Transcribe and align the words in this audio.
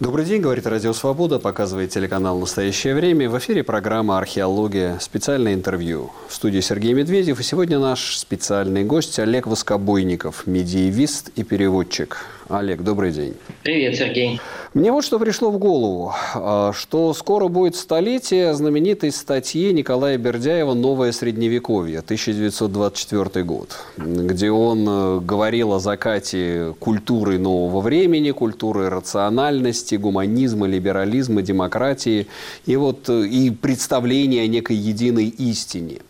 Добрый 0.00 0.24
день, 0.24 0.40
говорит 0.40 0.66
Радио 0.66 0.94
Свобода, 0.94 1.38
показывает 1.38 1.90
телеканал 1.90 2.38
«Настоящее 2.38 2.94
время». 2.94 3.28
В 3.28 3.36
эфире 3.38 3.62
программа 3.62 4.16
«Археология. 4.16 4.98
Специальное 4.98 5.52
интервью». 5.52 6.10
В 6.26 6.34
студии 6.34 6.60
Сергей 6.60 6.94
Медведев. 6.94 7.38
И 7.38 7.42
сегодня 7.42 7.78
наш 7.78 8.16
специальный 8.16 8.82
гость 8.82 9.18
Олег 9.18 9.46
Воскобойников, 9.46 10.46
медиевист 10.46 11.28
и 11.36 11.42
переводчик. 11.42 12.16
Олег, 12.50 12.82
добрый 12.82 13.12
день. 13.12 13.34
Привет, 13.62 13.96
Сергей. 13.96 14.40
Мне 14.74 14.90
вот 14.90 15.04
что 15.04 15.20
пришло 15.20 15.50
в 15.50 15.58
голову, 15.58 16.12
а, 16.34 16.72
что 16.72 17.14
скоро 17.14 17.46
будет 17.46 17.76
столетие 17.76 18.54
знаменитой 18.54 19.12
статьи 19.12 19.72
Николая 19.72 20.18
Бердяева 20.18 20.74
«Новое 20.74 21.12
средневековье», 21.12 22.00
1924 22.00 23.44
год, 23.44 23.76
где 23.96 24.50
он 24.50 24.86
э, 24.88 25.20
говорил 25.20 25.74
о 25.74 25.78
закате 25.78 26.74
культуры 26.80 27.38
нового 27.38 27.80
времени, 27.80 28.32
культуры 28.32 28.90
рациональности, 28.90 29.94
гуманизма, 29.94 30.66
либерализма, 30.66 31.42
демократии 31.42 32.26
и, 32.66 32.74
вот, 32.74 33.08
э, 33.08 33.26
и 33.26 33.50
представления 33.50 34.42
о 34.42 34.46
некой 34.48 34.76
единой 34.76 35.26
истине– 35.26 35.98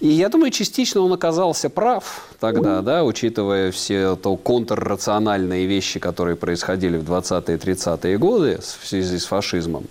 и 0.00 0.08
я 0.08 0.28
думаю, 0.28 0.50
частично 0.50 1.00
он 1.00 1.12
оказался 1.12 1.70
прав 1.70 2.28
тогда, 2.40 2.82
да, 2.82 3.04
учитывая 3.04 3.70
все 3.70 4.16
то 4.16 4.36
контррациональные 4.36 5.66
вещи, 5.66 6.00
которые 6.00 6.36
происходили 6.36 6.96
в 6.96 7.10
20-е 7.10 7.56
30-е 7.56 8.18
годы 8.18 8.60
в 8.60 8.86
связи 8.86 9.18
с 9.18 9.26
фашизмом. 9.26 9.84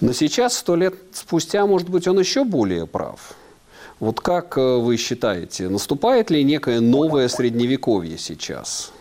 Но 0.00 0.12
сейчас, 0.12 0.56
сто 0.56 0.76
лет 0.76 0.94
спустя, 1.12 1.66
может 1.66 1.88
быть, 1.88 2.06
он 2.06 2.18
еще 2.18 2.44
более 2.44 2.86
прав. 2.86 3.34
Вот 4.00 4.20
как 4.20 4.56
э, 4.56 4.76
вы 4.76 4.96
считаете, 4.96 5.68
наступает 5.68 6.30
ли 6.30 6.44
некое 6.44 6.80
новое 6.80 7.28
средневековье 7.28 8.16
сейчас? 8.16 8.92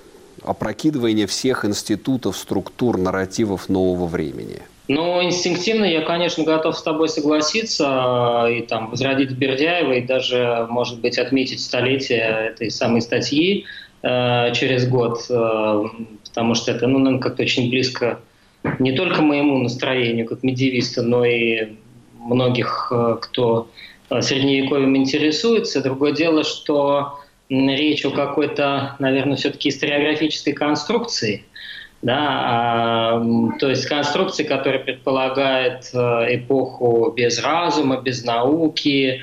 Опрокидывание 0.44 1.28
всех 1.28 1.66
институтов, 1.66 2.38
структур, 2.38 2.98
нарративов 2.98 3.70
нового 3.70 4.08
времени– 4.08 4.62
ну, 4.88 5.22
инстинктивно 5.22 5.84
я, 5.84 6.02
конечно, 6.02 6.46
готов 6.46 6.78
с 6.78 6.82
тобой 6.82 7.10
согласиться 7.10 8.48
и 8.50 8.62
там 8.62 8.90
возродить 8.90 9.32
Бердяева, 9.32 9.94
и 9.94 10.02
даже, 10.02 10.66
может 10.70 11.02
быть, 11.02 11.18
отметить 11.18 11.60
столетие 11.60 12.52
этой 12.52 12.72
самой 12.72 13.02
статьи 13.02 13.66
э, 14.02 14.54
через 14.54 14.88
год, 14.88 15.20
э, 15.30 15.84
потому 16.24 16.56
что 16.56 16.72
это, 16.72 16.88
ну, 16.88 17.20
как-то 17.20 17.44
очень 17.44 17.70
близко 17.70 18.20
не 18.80 18.94
только 18.94 19.22
моему 19.22 19.58
настроению 19.58 20.26
как 20.26 20.44
медиевиста, 20.44 21.02
но 21.02 21.26
и 21.26 21.74
многих, 22.18 22.88
э, 22.90 23.18
кто 23.22 23.68
э, 24.10 24.22
средневековьем 24.22 24.96
интересуется. 24.96 25.82
Другое 25.82 26.14
дело, 26.14 26.46
что 26.46 27.20
речь 27.50 28.06
о 28.06 28.12
какой-то, 28.12 28.96
наверное, 29.00 29.36
все-таки 29.36 29.68
историографической 29.68 30.54
конструкции– 30.54 31.44
да, 32.02 33.22
то 33.60 33.70
есть 33.70 33.88
конструкции, 33.88 34.44
которая 34.44 34.80
предполагает 34.84 35.90
э, 35.94 35.98
эпоху 36.36 37.14
без 37.16 37.44
разума, 37.44 38.02
без 38.02 38.24
науки, 38.24 39.22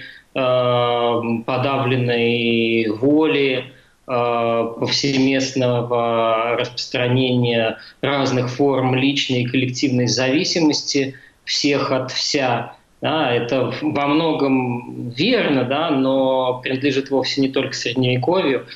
подавленной 1.47 2.89
воли, 2.91 3.67
э, 4.06 4.69
повсеместного 4.80 6.56
распространения 6.58 7.78
разных 8.00 8.50
форм 8.50 8.97
личной 8.97 9.42
и 9.42 9.47
коллективной 9.47 10.08
зависимости 10.08 11.14
всех 11.45 11.92
от 11.92 12.11
вся. 12.11 12.75
Да, 13.00 13.30
это 13.33 13.72
во 13.83 14.06
многом 14.06 15.11
верно, 15.11 15.64
да, 15.64 15.91
но 15.91 16.61
принадлежит 16.62 17.11
вовсе 17.11 17.42
не 17.42 17.48
только 17.50 17.75
Средневековью. 17.75 18.67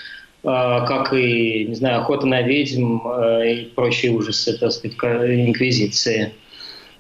А, 0.51 0.87
как 0.87 1.13
и, 1.13 1.67
не 1.69 1.75
знаю, 1.75 2.01
охота 2.01 2.27
на 2.27 2.41
ведьм 2.41 3.07
э, 3.07 3.53
и 3.53 3.65
прочие 3.67 4.13
ужасы, 4.13 4.57
так 4.57 4.73
сказать, 4.73 4.97
инквизиции. 4.97 6.33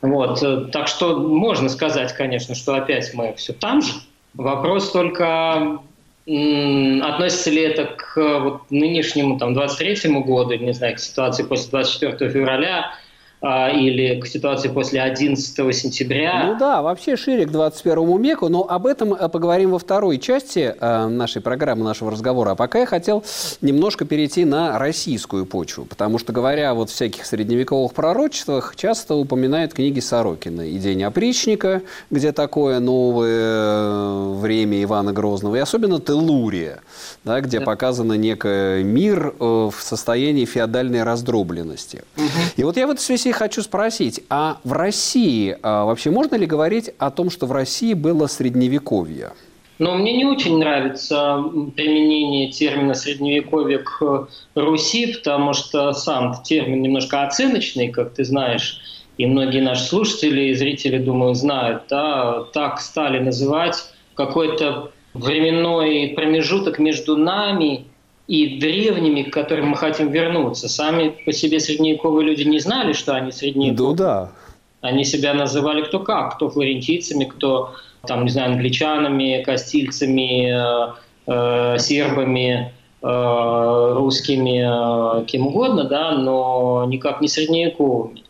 Вот. 0.02 0.70
Так 0.70 0.86
что 0.86 1.16
можно 1.18 1.70
сказать, 1.70 2.12
конечно, 2.12 2.54
что 2.54 2.74
опять 2.74 3.14
мы 3.14 3.32
все 3.38 3.54
там 3.54 3.80
же. 3.80 3.92
Вопрос 4.34 4.92
только, 4.92 5.78
относится 6.26 7.50
ли 7.50 7.62
это 7.62 7.86
к 7.86 8.38
вот, 8.40 8.70
нынешнему 8.70 9.38
там, 9.38 9.54
23 9.54 10.12
году, 10.20 10.54
не 10.56 10.74
знаю, 10.74 10.96
к 10.96 10.98
ситуации 10.98 11.42
после 11.42 11.70
24 11.70 12.30
февраля, 12.30 12.92
или 13.40 14.20
к 14.20 14.26
ситуации 14.26 14.68
после 14.68 15.00
11 15.00 15.74
сентября. 15.74 16.44
Ну 16.46 16.58
да, 16.58 16.82
вообще 16.82 17.16
шире 17.16 17.46
к 17.46 17.50
21 17.50 18.20
веку, 18.20 18.48
но 18.48 18.66
об 18.68 18.84
этом 18.86 19.14
э, 19.14 19.28
поговорим 19.28 19.70
во 19.70 19.78
второй 19.78 20.18
части 20.18 20.74
э, 20.78 21.06
нашей 21.06 21.40
программы, 21.40 21.84
нашего 21.84 22.10
разговора. 22.10 22.50
А 22.50 22.54
пока 22.56 22.80
я 22.80 22.86
хотел 22.86 23.24
немножко 23.60 24.04
перейти 24.04 24.44
на 24.44 24.76
российскую 24.78 25.46
почву, 25.46 25.84
потому 25.84 26.18
что, 26.18 26.32
говоря 26.32 26.72
о 26.72 26.74
вот 26.74 26.90
всяких 26.90 27.24
средневековых 27.26 27.92
пророчествах, 27.92 28.74
часто 28.74 29.14
упоминают 29.14 29.72
книги 29.72 30.00
Сорокина. 30.00 30.62
«И 30.62 30.76
день 30.78 31.04
опричника», 31.04 31.82
где 32.10 32.32
такое 32.32 32.80
новое 32.80 33.40
э, 33.40 34.34
время 34.40 34.82
Ивана 34.82 35.12
Грозного, 35.12 35.54
и 35.54 35.60
особенно 35.60 36.00
«Телурия», 36.00 36.80
да, 37.22 37.40
где 37.40 37.60
да. 37.60 37.64
показано 37.64 38.14
некий 38.14 38.82
мир 38.82 39.32
в 39.38 39.74
состоянии 39.78 40.44
феодальной 40.44 41.04
раздробленности. 41.04 42.02
Угу. 42.16 42.24
И 42.56 42.64
вот 42.64 42.76
я 42.76 42.88
в 42.88 42.90
этой 42.90 43.00
связи 43.00 43.27
связи 43.28 43.32
хочу 43.32 43.62
спросить, 43.62 44.20
а 44.30 44.58
в 44.64 44.72
России 44.72 45.56
а, 45.62 45.84
вообще 45.84 46.10
можно 46.10 46.36
ли 46.36 46.46
говорить 46.46 46.90
о 46.98 47.10
том, 47.10 47.30
что 47.30 47.46
в 47.46 47.52
России 47.52 47.94
было 47.94 48.26
средневековье? 48.26 49.32
Но 49.78 49.94
мне 49.94 50.16
не 50.16 50.24
очень 50.24 50.58
нравится 50.58 51.40
применение 51.76 52.50
термина 52.50 52.94
«средневековье» 52.94 53.78
к 53.78 54.28
Руси, 54.56 55.14
потому 55.14 55.52
что 55.52 55.92
сам 55.92 56.34
термин 56.42 56.82
немножко 56.82 57.22
оценочный, 57.22 57.88
как 57.88 58.12
ты 58.14 58.24
знаешь, 58.24 58.80
и 59.18 59.26
многие 59.26 59.60
наши 59.60 59.84
слушатели 59.84 60.50
и 60.50 60.54
зрители, 60.54 60.98
думаю, 60.98 61.34
знают. 61.34 61.82
Да, 61.88 62.44
так 62.52 62.80
стали 62.80 63.20
называть 63.20 63.76
какой-то 64.14 64.90
временной 65.14 66.12
промежуток 66.16 66.80
между 66.80 67.16
нами 67.16 67.84
и 68.28 68.58
древними, 68.58 69.22
к 69.22 69.32
которым 69.32 69.68
мы 69.68 69.76
хотим 69.76 70.10
вернуться. 70.10 70.68
Сами 70.68 71.08
по 71.24 71.32
себе 71.32 71.58
средневековые 71.60 72.28
люди 72.28 72.42
не 72.42 72.58
знали, 72.60 72.92
что 72.92 73.14
они 73.14 73.32
средневековые. 73.32 73.90
Ну 73.90 73.96
да. 73.96 74.30
Они 74.82 75.04
себя 75.04 75.34
называли 75.34 75.82
кто 75.82 75.98
как, 75.98 76.36
кто 76.36 76.50
флорентийцами, 76.50 77.24
кто, 77.24 77.72
там, 78.06 78.24
не 78.24 78.30
знаю, 78.30 78.52
англичанами, 78.52 79.42
кастильцами, 79.44 80.52
э, 80.52 80.92
э, 81.26 81.78
сербами, 81.78 82.72
э, 83.02 83.92
русскими, 83.96 85.20
э, 85.20 85.24
кем 85.24 85.46
угодно, 85.46 85.84
да, 85.84 86.12
но 86.12 86.84
никак 86.86 87.22
не 87.22 87.28
средневековыми. 87.28 88.22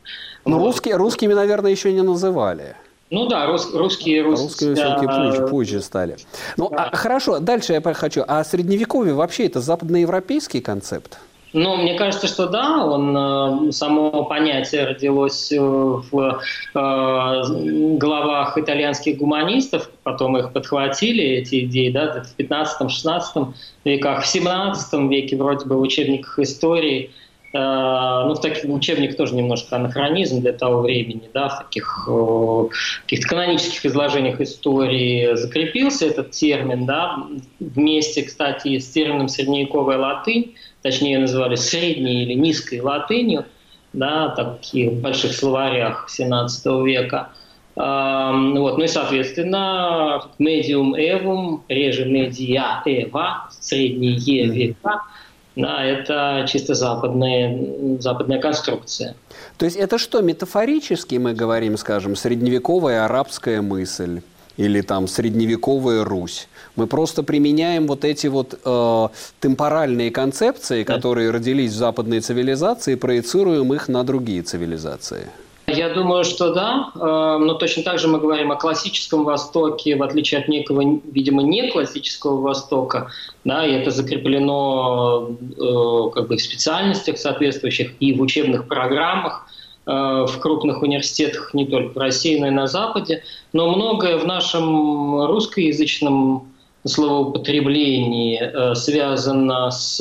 Но 0.45 0.59
вот. 0.59 0.67
русские, 0.67 0.95
русскими, 0.95 1.35
наверное, 1.35 1.73
еще 1.73 1.93
не 1.93 2.03
называли. 2.03 2.77
Ну 3.11 3.27
да, 3.27 3.47
рус, 3.47 3.75
русские... 3.75 4.23
Рус... 4.23 4.43
Русские 4.43 4.75
все-таки 4.75 5.07
позже, 5.07 5.47
позже 5.47 5.81
стали. 5.81 6.17
Ну, 6.57 6.69
да. 6.69 6.91
а, 6.93 6.97
хорошо, 6.97 7.39
дальше 7.39 7.73
я 7.73 7.95
хочу. 7.95 8.23
А 8.27 8.45
средневековье 8.45 9.15
вообще 9.15 9.47
это 9.47 9.61
западноевропейский 9.61 10.61
концепт? 10.61 11.19
Ну, 11.55 11.77
мне 11.77 11.97
кажется, 11.97 12.27
что 12.27 12.47
да, 12.47 12.85
он, 12.85 13.69
э, 13.69 13.73
само 13.73 14.25
понятие 14.25 14.85
родилось 14.85 15.51
э, 15.51 15.59
в 15.59 16.41
э, 16.75 17.97
головах 17.97 18.59
итальянских 18.59 19.17
гуманистов, 19.17 19.89
потом 20.03 20.37
их 20.37 20.53
подхватили, 20.53 21.25
эти 21.25 21.65
идеи, 21.65 21.91
да, 21.91 22.23
в 22.23 22.39
15-16 22.39 23.55
веках, 23.85 24.25
в 24.25 24.27
17 24.27 25.11
веке 25.11 25.37
вроде 25.37 25.65
бы 25.65 25.77
в 25.77 25.81
учебниках 25.81 26.39
истории– 26.39 27.11
Э, 27.21 27.28
ну, 27.53 28.35
в 28.35 28.41
таких 28.43 28.65
учебниках 28.65 29.17
тоже 29.17 29.35
немножко 29.35 29.77
анахронизм 29.77 30.43
для 30.43 30.53
того 30.53 30.83
времени, 30.83 31.31
да, 31.33 31.49
в 31.49 31.59
таких 31.65 32.07
э, 32.07 32.65
каких-то 33.03 33.29
канонических 33.29 33.87
изложениях 33.87 34.41
истории 34.43 35.35
закрепился 35.35 36.07
этот 36.07 36.33
термин, 36.33 36.85
да, 36.85 37.25
вместе, 37.59 38.23
кстати, 38.23 38.79
с 38.79 38.91
термином 38.91 39.29
средневековая 39.29 39.97
латынь, 39.97 40.57
точнее 40.83 41.13
ее 41.13 41.19
называли 41.21 41.55
средней 41.55 42.25
или 42.25 42.35
низкой 42.35 42.81
латынью, 42.81 43.47
да, 43.95 44.29
таких 44.29 44.93
больших 44.95 45.33
словарях 45.33 46.07
XVII 46.11 46.85
века. 46.85 47.31
Эм, 47.77 48.57
вот, 48.57 48.77
ну 48.77 48.85
и, 48.85 48.89
соответственно, 48.89 50.23
medium 50.39 50.93
evum, 50.99 51.61
реже 51.69 52.05
media 52.05 52.83
eva, 52.85 53.49
средние 53.59 54.49
века– 54.49 55.01
да, 55.59 55.85
это 55.85 56.47
чисто 56.49 56.75
западная, 56.75 57.99
западная 57.99 58.41
конструкция. 58.41 59.17
То 59.57 59.65
есть 59.67 59.77
это 59.77 59.99
что, 59.99 60.23
метафорически 60.23 61.17
мы 61.17 61.35
говорим, 61.35 61.77
скажем, 61.77 62.17
средневековая 62.17 63.05
арабская 63.05 63.61
мысль? 63.61 64.21
или 64.57 64.81
там 64.81 65.07
средневековая 65.07 66.03
Русь. 66.03 66.49
Мы 66.75 66.89
просто 66.89 67.23
применяем 67.23 67.87
вот 67.87 68.05
эти 68.05 68.27
вот 68.27 68.59
э, 68.65 69.09
темпоральные 69.39 70.11
концепции, 70.11 70.83
да. 70.83 70.95
которые 70.95 71.31
родились 71.31 71.71
в 71.71 71.77
западной 71.77 72.19
цивилизации, 72.19 72.95
и 72.95 72.97
проецируем 72.97 73.73
их 73.73 73.87
на 73.87 74.03
другие 74.03 74.43
цивилизации. 74.43 75.29
Я 75.69 75.91
думаю, 75.91 76.25
что 76.25 76.55
да, 76.55 76.91
э, 76.95 76.99
но 76.99 77.53
точно 77.55 77.83
так 77.83 77.99
же 77.99 78.09
мы 78.09 78.19
говорим 78.19 78.51
о 78.51 78.57
классическом 78.57 79.25
Востоке, 79.25 79.97
в 79.97 80.03
отличие 80.03 80.41
от 80.41 80.49
некого, 80.49 80.83
видимо, 81.13 81.43
не 81.43 81.71
классического 81.71 82.41
Востока, 82.41 83.11
да, 83.45 83.67
и 83.67 83.73
это 83.73 83.91
закреплено 83.91 85.29
э, 85.31 86.11
как 86.15 86.29
бы 86.29 86.37
в 86.37 86.41
специальностях 86.41 87.19
соответствующих 87.19 87.93
и 88.01 88.15
в 88.15 88.21
учебных 88.23 88.67
программах. 88.67 89.47
в 89.87 90.39
крупных 90.41 90.83
университетах 90.83 91.55
не 91.55 91.65
только 91.65 91.95
в 91.95 91.97
России, 91.97 92.39
но 92.39 92.49
и 92.49 92.51
на 92.51 92.67
Западе, 92.67 93.23
но 93.55 93.71
многое 93.75 94.19
в 94.19 94.27
нашем 94.27 95.25
русскоязычном 95.25 96.53
словоупотреблении 96.85 98.75
связано 98.75 99.71
с, 99.71 99.99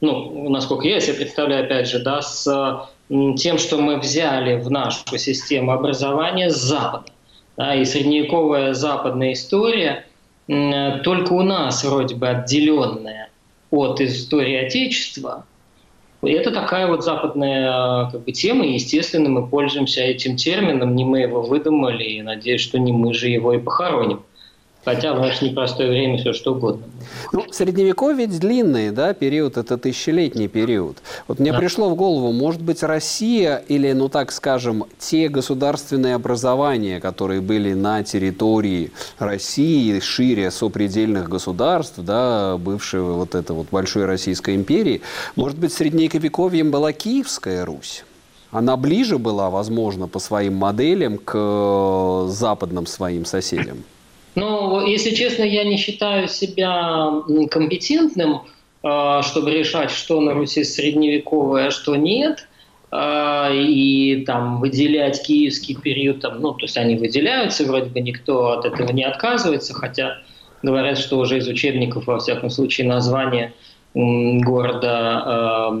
ну, 0.00 0.48
насколько 0.48 0.86
я 0.86 1.00
себе 1.00 1.14
представляю, 1.14 1.64
опять 1.64 1.88
же, 1.88 1.98
да, 1.98 2.22
с 2.22 2.46
тем, 3.36 3.58
что 3.58 3.78
мы 3.78 3.98
взяли 3.98 4.54
в 4.54 4.70
нашу 4.70 5.18
систему 5.18 5.72
образования 5.72 6.50
с 6.50 6.56
Запада. 6.56 7.12
Да, 7.56 7.74
и 7.74 7.84
средневековая 7.84 8.72
западная 8.72 9.32
история 9.32 10.06
только 10.46 11.32
у 11.32 11.42
нас 11.42 11.84
вроде 11.84 12.14
бы 12.14 12.28
отделенная 12.28 13.28
от 13.70 14.00
истории 14.00 14.64
Отечества. 14.64 15.44
Это 16.22 16.50
такая 16.50 16.86
вот 16.86 17.04
западная 17.04 18.10
как 18.10 18.24
бы, 18.24 18.32
тема, 18.32 18.66
и, 18.66 18.74
естественно, 18.74 19.28
мы 19.28 19.46
пользуемся 19.46 20.02
этим 20.02 20.36
термином, 20.36 20.94
не 20.94 21.04
мы 21.04 21.20
его 21.20 21.42
выдумали, 21.42 22.04
и 22.04 22.22
надеюсь, 22.22 22.60
что 22.60 22.78
не 22.78 22.92
мы 22.92 23.14
же 23.14 23.28
его 23.28 23.52
и 23.54 23.58
похороним. 23.58 24.22
Хотя 24.84 25.12
в 25.12 25.20
наше 25.20 25.44
непростое 25.44 25.90
время 25.90 26.16
все 26.16 26.32
что 26.32 26.54
угодно. 26.54 26.84
Ну, 27.32 27.44
средневековье 27.52 28.26
ведь 28.26 28.38
длинный 28.38 28.90
да, 28.90 29.12
период, 29.12 29.56
это 29.58 29.76
тысячелетний 29.76 30.48
период. 30.48 30.98
Вот 31.28 31.38
мне 31.38 31.52
да. 31.52 31.58
пришло 31.58 31.90
в 31.90 31.96
голову, 31.96 32.32
может 32.32 32.62
быть, 32.62 32.82
Россия 32.82 33.62
или, 33.68 33.92
ну 33.92 34.08
так 34.08 34.32
скажем, 34.32 34.84
те 34.98 35.28
государственные 35.28 36.14
образования, 36.14 36.98
которые 36.98 37.42
были 37.42 37.74
на 37.74 38.02
территории 38.02 38.90
России, 39.18 40.00
шире 40.00 40.50
сопредельных 40.50 41.28
государств, 41.28 41.98
да, 41.98 42.56
бывшей 42.56 43.02
вот 43.02 43.34
этой 43.34 43.52
вот 43.52 43.66
большой 43.70 44.06
Российской 44.06 44.54
империи, 44.54 45.02
может 45.36 45.58
быть, 45.58 45.72
средневековьем 45.72 46.70
была 46.70 46.92
Киевская 46.92 47.64
Русь? 47.66 48.04
Она 48.50 48.76
ближе 48.76 49.18
была, 49.18 49.50
возможно, 49.50 50.08
по 50.08 50.18
своим 50.18 50.56
моделям 50.56 51.18
к 51.18 51.32
э, 51.34 52.28
западным 52.28 52.86
своим 52.86 53.24
соседям? 53.24 53.84
Но, 54.34 54.84
если 54.86 55.14
честно, 55.14 55.42
я 55.42 55.64
не 55.64 55.76
считаю 55.76 56.28
себя 56.28 57.22
компетентным, 57.50 58.42
а, 58.82 59.22
чтобы 59.22 59.50
решать, 59.50 59.90
что 59.90 60.20
на 60.20 60.32
Руси 60.32 60.64
средневековое, 60.64 61.66
а 61.66 61.70
что 61.70 61.96
нет 61.96 62.46
а, 62.90 63.50
и 63.52 64.24
там 64.24 64.60
выделять 64.60 65.22
киевский 65.22 65.76
период, 65.76 66.20
там, 66.20 66.40
ну, 66.40 66.52
то 66.52 66.64
есть 66.64 66.78
они 66.78 66.96
выделяются, 66.96 67.64
вроде 67.64 67.90
бы 67.90 68.00
никто 68.00 68.52
от 68.52 68.64
этого 68.64 68.90
не 68.92 69.04
отказывается, 69.04 69.74
хотя 69.74 70.18
говорят, 70.62 70.98
что 70.98 71.18
уже 71.18 71.38
из 71.38 71.48
учебников, 71.48 72.06
во 72.06 72.18
всяком 72.18 72.50
случае, 72.50 72.86
название 72.86 73.52
города 73.92 75.72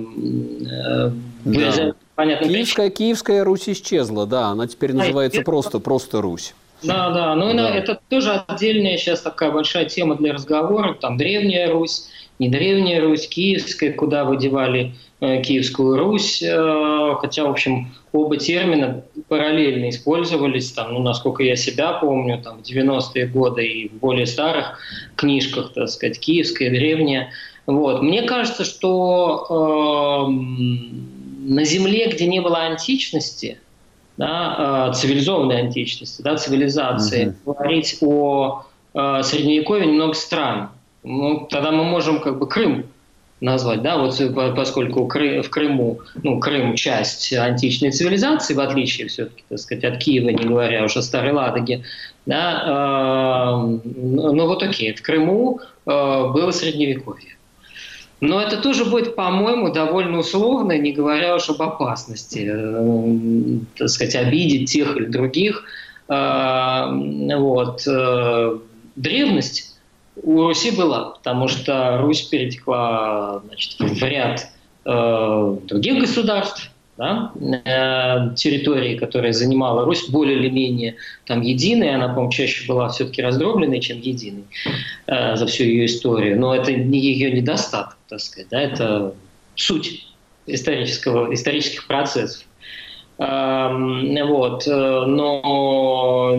э, 0.66 1.10
да. 1.44 1.94
понятно. 2.16 2.48
Киевская, 2.48 2.90
Киевская 2.90 3.44
Русь 3.44 3.68
исчезла, 3.68 4.26
да, 4.26 4.48
она 4.48 4.66
теперь 4.66 4.92
называется 4.92 5.42
а, 5.42 5.44
просто, 5.44 5.78
просто 5.78 6.20
Русь. 6.20 6.54
Да, 6.82 7.10
да, 7.10 7.34
ну 7.34 7.52
да. 7.54 7.74
это 7.74 8.00
тоже 8.08 8.42
отдельная 8.46 8.96
сейчас 8.96 9.20
такая 9.20 9.50
большая 9.50 9.84
тема 9.84 10.16
для 10.16 10.32
разговора. 10.32 10.94
Там 10.94 11.16
Древняя 11.16 11.70
Русь, 11.70 12.08
не 12.38 12.48
Древняя 12.48 13.00
Русь, 13.02 13.28
Киевская, 13.28 13.92
куда 13.92 14.24
выдевали 14.24 14.94
э, 15.20 15.42
Киевскую 15.42 15.98
Русь, 15.98 16.42
э, 16.42 17.14
хотя, 17.20 17.44
в 17.44 17.50
общем, 17.50 17.92
оба 18.12 18.38
термина 18.38 19.04
параллельно 19.28 19.90
использовались, 19.90 20.72
там, 20.72 20.94
ну, 20.94 21.00
насколько 21.00 21.42
я 21.42 21.54
себя 21.56 21.92
помню, 21.92 22.40
там, 22.42 22.62
в 22.62 22.66
90-е 22.66 23.26
годы 23.26 23.66
и 23.66 23.88
в 23.88 23.92
более 23.94 24.26
старых 24.26 24.78
книжках, 25.16 25.72
так 25.74 25.88
сказать, 25.88 26.18
Киевская, 26.18 26.70
Древняя. 26.70 27.30
Вот. 27.66 28.02
Мне 28.02 28.22
кажется, 28.22 28.64
что 28.64 30.26
э, 30.28 30.30
на 30.30 31.64
земле, 31.64 32.06
где 32.10 32.26
не 32.26 32.40
было 32.40 32.60
античности, 32.60 33.58
да, 34.20 34.90
э, 34.90 34.94
цивилизованной 34.94 35.62
античности, 35.62 36.20
да, 36.20 36.36
цивилизации, 36.36 37.34
угу. 37.44 37.54
говорить 37.54 37.96
о 38.02 38.64
э, 38.92 39.22
средневековье 39.22 39.86
немного 39.86 40.12
странно. 40.12 40.72
Ну, 41.02 41.48
тогда 41.50 41.70
мы 41.70 41.84
можем 41.84 42.20
как 42.20 42.38
бы 42.38 42.46
Крым 42.46 42.84
назвать, 43.40 43.80
да, 43.80 43.96
вот 43.96 44.14
поскольку 44.54 45.06
в 45.06 45.48
Крыму, 45.48 46.00
ну, 46.22 46.38
Крым 46.38 46.74
часть 46.74 47.32
античной 47.32 47.92
цивилизации, 47.92 48.52
в 48.52 48.60
отличие 48.60 49.08
все-таки, 49.08 49.42
так 49.48 49.58
сказать, 49.58 49.84
от 49.84 49.96
Киева, 49.96 50.28
не 50.28 50.44
говоря 50.44 50.84
уже 50.84 50.98
о 50.98 51.02
Старой 51.02 51.32
Ладоге, 51.32 51.84
да, 52.26 52.62
э, 52.66 53.88
ну 53.96 54.46
вот 54.46 54.62
окей, 54.62 54.92
в 54.92 55.00
Крыму 55.00 55.60
э, 55.86 55.90
было 55.90 56.50
Средневековье. 56.50 57.36
Но 58.20 58.40
это 58.40 58.58
тоже 58.58 58.84
будет, 58.84 59.16
по-моему, 59.16 59.72
довольно 59.72 60.18
условно, 60.18 60.76
не 60.78 60.92
говоря 60.92 61.36
уж 61.36 61.48
об 61.48 61.62
опасности, 61.62 62.50
э, 62.52 63.58
так 63.78 63.88
сказать, 63.88 64.14
обидеть 64.14 64.70
тех 64.70 64.96
или 64.96 65.06
других. 65.06 65.64
Э, 66.08 66.86
вот. 67.36 67.86
Э, 67.86 68.58
древность 68.96 69.78
у 70.22 70.42
Руси 70.42 70.70
была, 70.70 71.10
потому 71.10 71.48
что 71.48 71.98
Русь 71.98 72.22
перетекла 72.22 73.40
значит, 73.46 73.76
в 73.78 74.02
ряд 74.02 74.48
э, 74.84 75.56
других 75.64 76.00
государств, 76.00 76.70
да, 77.00 77.32
э, 77.40 78.34
территории, 78.36 78.98
которые 78.98 79.32
занимала 79.32 79.86
Русь, 79.86 80.10
более 80.10 80.36
или 80.38 80.50
менее 80.50 80.96
там 81.24 81.40
единой, 81.40 81.94
она, 81.94 82.08
по-моему, 82.08 82.30
чаще 82.30 82.66
была 82.68 82.90
все-таки 82.90 83.22
раздробленной, 83.22 83.80
чем 83.80 84.00
единой 84.00 84.44
э, 85.06 85.34
за 85.34 85.46
всю 85.46 85.64
ее 85.64 85.86
историю, 85.86 86.38
но 86.38 86.54
это 86.54 86.74
не 86.74 86.98
ее 87.00 87.32
недостаток, 87.32 87.96
так 88.06 88.20
сказать, 88.20 88.48
да, 88.50 88.60
это 88.60 89.14
суть 89.54 90.08
исторического, 90.46 91.32
исторических 91.32 91.86
процессов. 91.86 92.44
Э, 93.16 93.70
вот, 94.26 94.66
но, 94.66 96.38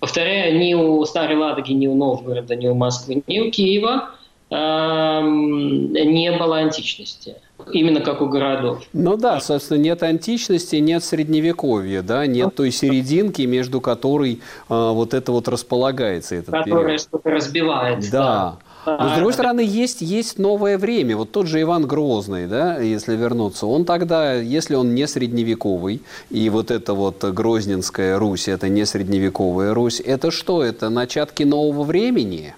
повторяю, 0.00 0.58
ни 0.58 0.74
у 0.74 1.04
Старой 1.04 1.36
Ладоги, 1.36 1.70
ни 1.70 1.86
у 1.86 1.94
Новгорода, 1.94 2.56
ни 2.56 2.66
у 2.66 2.74
Москвы, 2.74 3.22
ни 3.28 3.38
у 3.38 3.52
Киева 3.52 4.10
не 4.50 6.36
было 6.38 6.58
античности 6.58 7.36
именно 7.72 8.00
как 8.00 8.20
у 8.20 8.26
городов. 8.26 8.82
Ну 8.92 9.16
да, 9.16 9.40
собственно, 9.40 9.78
нет 9.78 10.02
античности, 10.02 10.76
нет 10.76 11.04
средневековья, 11.04 12.02
да, 12.02 12.26
нет 12.26 12.54
той 12.54 12.70
серединки, 12.70 13.42
между 13.42 13.80
которой 13.80 14.34
э, 14.34 14.38
вот 14.68 15.14
это 15.14 15.32
вот 15.32 15.48
располагается. 15.48 16.36
Этот 16.36 16.52
Которая 16.52 16.98
что-то 16.98 17.30
разбивается. 17.30 18.10
Да. 18.10 18.56
да. 18.86 18.96
Но, 18.98 19.10
с 19.10 19.12
другой 19.12 19.34
стороны, 19.34 19.60
есть, 19.60 20.00
есть 20.00 20.38
новое 20.38 20.78
время. 20.78 21.14
Вот 21.16 21.30
тот 21.32 21.46
же 21.46 21.60
Иван 21.60 21.86
Грозный, 21.86 22.46
да, 22.46 22.78
если 22.78 23.14
вернуться, 23.14 23.66
он 23.66 23.84
тогда, 23.84 24.34
если 24.34 24.74
он 24.74 24.94
не 24.94 25.06
средневековый, 25.06 26.00
и 26.30 26.48
вот 26.48 26.70
это 26.70 26.94
вот 26.94 27.22
Грозненская 27.22 28.18
Русь, 28.18 28.48
это 28.48 28.70
не 28.70 28.86
средневековая 28.86 29.74
Русь, 29.74 30.00
это 30.00 30.30
что? 30.30 30.64
Это 30.64 30.88
начатки 30.88 31.42
нового 31.42 31.84
времени? 31.84 32.54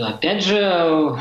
Опять 0.00 0.44
же, 0.44 1.16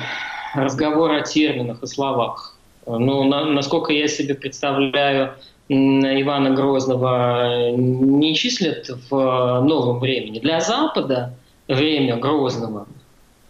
разговор 0.55 1.11
о 1.11 1.21
терминах 1.21 1.83
и 1.83 1.87
словах. 1.87 2.55
Ну, 2.85 3.23
на, 3.25 3.45
насколько 3.45 3.91
я 3.91 4.07
себе 4.07 4.33
представляю, 4.33 5.33
Ивана 5.69 6.51
Грозного 6.51 7.71
не 7.71 8.35
числят 8.35 8.89
в 9.09 9.61
новом 9.61 9.99
времени. 9.99 10.39
Для 10.39 10.59
Запада 10.61 11.33
время 11.67 12.17
Грозного 12.17 12.87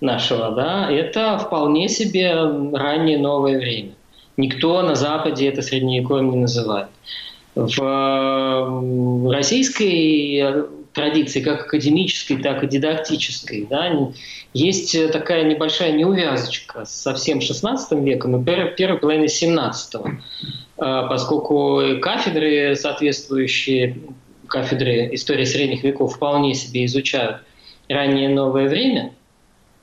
нашего, 0.01 0.51
да, 0.51 0.89
это 0.89 1.37
вполне 1.37 1.87
себе 1.87 2.33
раннее 2.73 3.17
новое 3.17 3.57
время. 3.59 3.91
Никто 4.37 4.81
на 4.81 4.95
Западе 4.95 5.47
это 5.47 5.61
средневековьем 5.61 6.31
не 6.31 6.37
называет. 6.37 6.87
В 7.55 9.31
российской 9.31 10.65
традиции, 10.93 11.41
как 11.41 11.67
академической, 11.67 12.37
так 12.37 12.63
и 12.63 12.67
дидактической, 12.67 13.65
да, 13.69 14.11
есть 14.53 15.11
такая 15.11 15.43
небольшая 15.43 15.93
неувязочка 15.93 16.85
со 16.85 17.13
всем 17.13 17.39
XVI 17.39 17.77
веком 18.03 18.41
и 18.41 18.75
первой 18.75 18.97
половиной 18.97 19.27
XVII, 19.27 20.17
а, 20.77 21.07
поскольку 21.07 21.81
кафедры, 22.01 22.75
соответствующие 22.75 23.97
кафедры 24.47 25.13
истории 25.13 25.45
средних 25.45 25.83
веков, 25.83 26.15
вполне 26.15 26.53
себе 26.53 26.85
изучают 26.85 27.37
раннее 27.87 28.27
новое 28.29 28.67
время, 28.67 29.13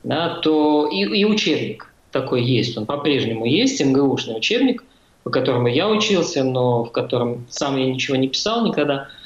да, 0.03 0.35
то 0.35 0.87
и, 0.91 1.01
и 1.01 1.25
учебник 1.25 1.91
такой 2.11 2.43
есть, 2.43 2.77
он 2.77 2.85
по-прежнему 2.85 3.45
есть, 3.45 3.83
МГУшный 3.83 4.37
учебник, 4.37 4.83
по 5.23 5.31
которому 5.31 5.67
я 5.67 5.89
учился, 5.89 6.43
но 6.43 6.83
в 6.83 6.91
котором 6.91 7.47
сам 7.49 7.77
я 7.77 7.85
ничего 7.85 8.15
не 8.15 8.27
писал 8.27 8.67
никогда– 8.67 9.07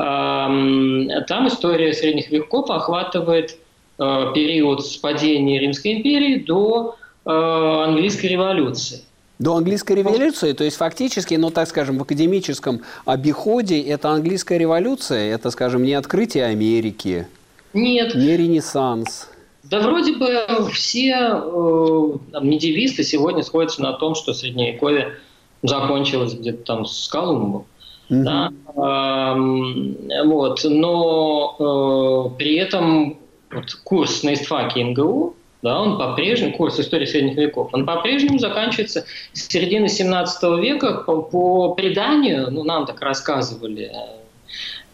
там 0.00 1.48
история 1.48 1.92
средних 1.92 2.30
веков 2.30 2.70
охватывает 2.70 3.58
э, 3.98 4.32
период 4.34 4.86
с 4.86 4.96
падения 4.96 5.58
Римской 5.60 5.94
империи 5.94 6.38
до 6.38 6.96
э, 7.26 7.30
английской 7.30 8.26
революции. 8.26 9.02
До 9.38 9.56
английской 9.56 9.94
революции, 9.94 10.52
то 10.52 10.64
есть 10.64 10.76
фактически, 10.76 11.34
ну 11.34 11.50
так 11.50 11.66
скажем, 11.66 11.98
в 11.98 12.02
академическом 12.02 12.82
обиходе 13.06 13.80
это 13.80 14.10
английская 14.10 14.58
революция, 14.58 15.34
это, 15.34 15.50
скажем, 15.50 15.82
не 15.82 15.94
открытие 15.94 16.44
Америки, 16.44 17.26
нет, 17.72 18.14
не 18.14 18.36
Ренессанс. 18.36 19.28
Да 19.64 19.80
вроде 19.80 20.16
бы 20.16 20.46
все 20.72 21.12
э, 21.12 22.40
медиевисты 22.40 23.04
сегодня 23.04 23.42
сходятся 23.42 23.82
на 23.82 23.92
том, 23.92 24.14
что 24.14 24.32
Средневековье 24.34 25.14
закончилось 25.62 26.34
где-то 26.34 26.64
там 26.64 26.86
с 26.86 27.08
Колумбом. 27.08 27.66
Да? 28.10 28.52
Вот. 28.74 30.60
Но 30.64 31.56
э, 31.58 32.38
при 32.38 32.56
этом 32.56 33.18
вот, 33.50 33.74
курс 33.84 34.22
на 34.22 34.34
истфаке 34.34 34.84
МГУ 34.84 35.36
да, 35.62 35.78
он 35.78 35.98
по-прежнему, 35.98 36.56
курс 36.56 36.80
истории 36.80 37.04
средних 37.04 37.36
веков, 37.36 37.70
он 37.72 37.84
по-прежнему 37.84 38.38
заканчивается 38.38 39.04
с 39.34 39.48
середины 39.48 39.88
17 39.88 40.42
века 40.58 41.02
по, 41.06 41.20
по 41.22 41.74
преданию, 41.74 42.50
ну, 42.50 42.64
нам 42.64 42.86
так 42.86 43.00
рассказывали, 43.02 43.92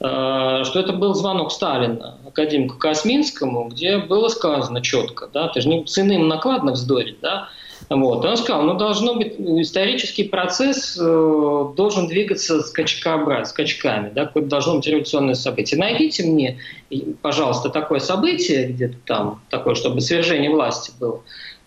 э, 0.00 0.64
что 0.64 0.80
это 0.80 0.92
был 0.92 1.14
звонок 1.14 1.52
Сталина, 1.52 2.18
академику 2.26 2.78
Косминскому, 2.78 3.68
где 3.68 3.98
было 3.98 4.26
сказано 4.28 4.80
четко, 4.82 5.28
да, 5.32 5.48
ты 5.48 5.60
же 5.60 5.68
не 5.68 5.86
с 5.86 5.98
иным 5.98 6.26
накладно 6.26 6.72
вздорить, 6.72 7.20
да, 7.20 7.48
вот. 7.88 8.24
он 8.24 8.36
сказал, 8.36 8.62
ну, 8.62 8.74
должно 8.74 9.14
быть, 9.14 9.34
исторический 9.38 10.24
процесс 10.24 10.98
э, 11.00 11.64
должен 11.76 12.08
двигаться 12.08 12.60
скачкообразно, 12.62 13.44
скачками, 13.44 14.10
да, 14.12 14.26
какое-то 14.26 14.48
должно 14.48 14.76
быть 14.76 14.86
революционное 14.86 15.34
событие. 15.34 15.78
Найдите 15.78 16.24
мне, 16.24 16.58
пожалуйста, 17.22 17.68
такое 17.68 18.00
событие 18.00 18.68
где-то 18.68 18.96
там, 19.04 19.40
такое, 19.50 19.76
чтобы 19.76 20.00
свержение 20.00 20.50
власти 20.50 20.92
было, 20.98 21.22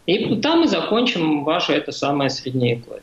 и 0.06 0.36
там 0.38 0.62
мы 0.62 0.68
закончим 0.68 1.44
ваше 1.44 1.74
это 1.74 1.92
самое 1.92 2.30
средневековье. 2.30 3.02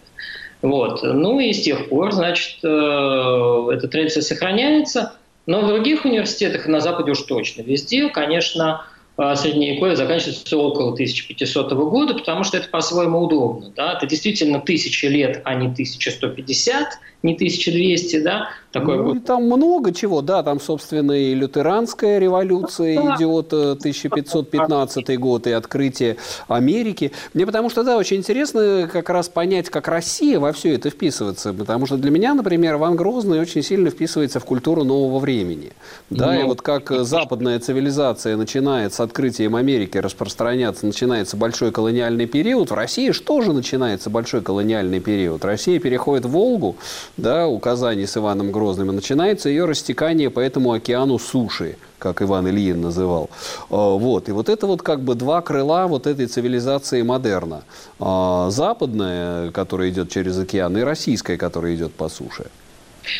Вот. 0.63 1.03
Ну 1.03 1.39
и 1.41 1.53
с 1.53 1.63
тех 1.63 1.89
пор, 1.89 2.13
значит, 2.13 2.59
э, 2.63 3.69
эта 3.73 3.89
традиция 3.89 4.23
сохраняется, 4.23 5.15
но 5.47 5.61
в 5.61 5.69
других 5.69 6.05
университетах, 6.05 6.67
на 6.67 6.81
Западе 6.81 7.13
уж 7.13 7.23
точно, 7.23 7.63
везде, 7.63 8.09
конечно, 8.09 8.85
а 9.17 9.35
средневековье 9.35 9.97
заканчивается 9.97 10.59
около 10.59 10.93
1500 10.93 11.73
года, 11.73 12.15
потому 12.15 12.45
что 12.45 12.59
это 12.59 12.69
по-своему 12.69 13.21
удобно. 13.21 13.73
Да? 13.75 13.95
Это 13.95 14.07
действительно 14.07 14.61
тысячи 14.61 15.07
лет, 15.07 15.41
а 15.45 15.55
не 15.55 15.69
1150, 15.69 16.99
не 17.23 17.35
1200, 17.35 18.21
да? 18.21 18.49
Такой 18.73 18.99
ну, 18.99 19.15
и 19.15 19.21
там 19.21 19.45
много 19.45 19.93
чего, 19.95 20.21
да, 20.21 20.43
там, 20.43 20.61
собственно, 20.61 21.13
и 21.13 21.35
лютеранская 21.35 22.19
революция 22.19 23.03
да. 23.03 23.17
идет, 23.17 23.53
1515 23.53 25.09
э, 25.09 25.17
год, 25.17 25.47
и 25.47 25.53
открытие 25.53 26.19
Америки. 26.47 27.13
Мне 27.33 27.47
потому 27.47 27.71
что, 27.71 27.85
да, 27.85 27.97
очень 27.97 28.19
интересно 28.19 28.89
как 28.93 29.09
раз 29.09 29.31
понять, 29.31 29.71
как 29.71 29.89
Россия 29.89 30.39
во 30.39 30.53
все 30.53 30.75
это 30.75 30.91
вписывается, 30.91 31.55
потому 31.55 31.87
что 31.87 31.97
для 31.97 32.11
меня, 32.11 32.35
например, 32.35 32.77
Ван 32.77 32.97
Грозный 32.97 33.41
очень 33.41 33.63
сильно 33.63 33.89
вписывается 33.89 34.41
в 34.41 34.45
культуру 34.45 34.85
нового 34.85 35.19
времени, 35.19 35.73
да, 36.11 36.33
ну, 36.33 36.41
и 36.41 36.43
вот 36.45 36.61
как 36.61 36.91
западная 36.91 37.59
цивилизация 37.61 38.37
начинает 38.37 38.93
с 38.93 39.01
открытием 39.07 39.57
Америки 39.57 39.99
распространяться, 39.99 40.85
начинается 40.87 41.37
большой 41.37 41.73
колониальный 41.73 42.27
период, 42.27 42.71
в 42.71 42.75
России 42.75 43.11
что 43.13 43.41
же 43.41 43.53
начинается 43.53 44.11
большой 44.11 44.43
колониальный 44.43 45.01
период? 45.01 45.45
Россия 45.45 45.81
переходит 45.81 46.27
в 46.27 46.31
Волгу, 46.31 46.77
да, 47.17 47.49
указаний 47.49 48.07
с 48.07 48.17
Иваном 48.17 48.53
Грозным, 48.53 48.91
и 48.91 48.95
начинается 48.95 49.49
ее 49.49 49.65
растекание 49.65 50.29
по 50.31 50.41
этому 50.41 50.73
океану 50.73 51.19
суши, 51.19 51.77
как 51.99 52.23
Иван 52.23 52.49
Ильин 52.49 52.83
называл. 52.83 53.31
А, 53.71 53.97
вот. 53.97 54.29
И 54.29 54.33
вот 54.33 54.49
это 54.49 54.67
вот 54.67 54.83
как 54.83 55.01
бы 55.01 55.15
два 55.15 55.41
крыла 55.41 55.87
вот 55.87 56.07
этой 56.07 56.27
цивилизации 56.27 57.03
модерна. 57.03 57.63
А, 57.99 58.51
западная, 58.51 59.51
которая 59.51 59.91
идет 59.91 60.11
через 60.11 60.39
океан, 60.39 60.77
и 60.77 60.83
российская, 60.83 61.37
которая 61.37 61.75
идет 61.75 61.95
по 61.95 62.09
суше. 62.09 62.47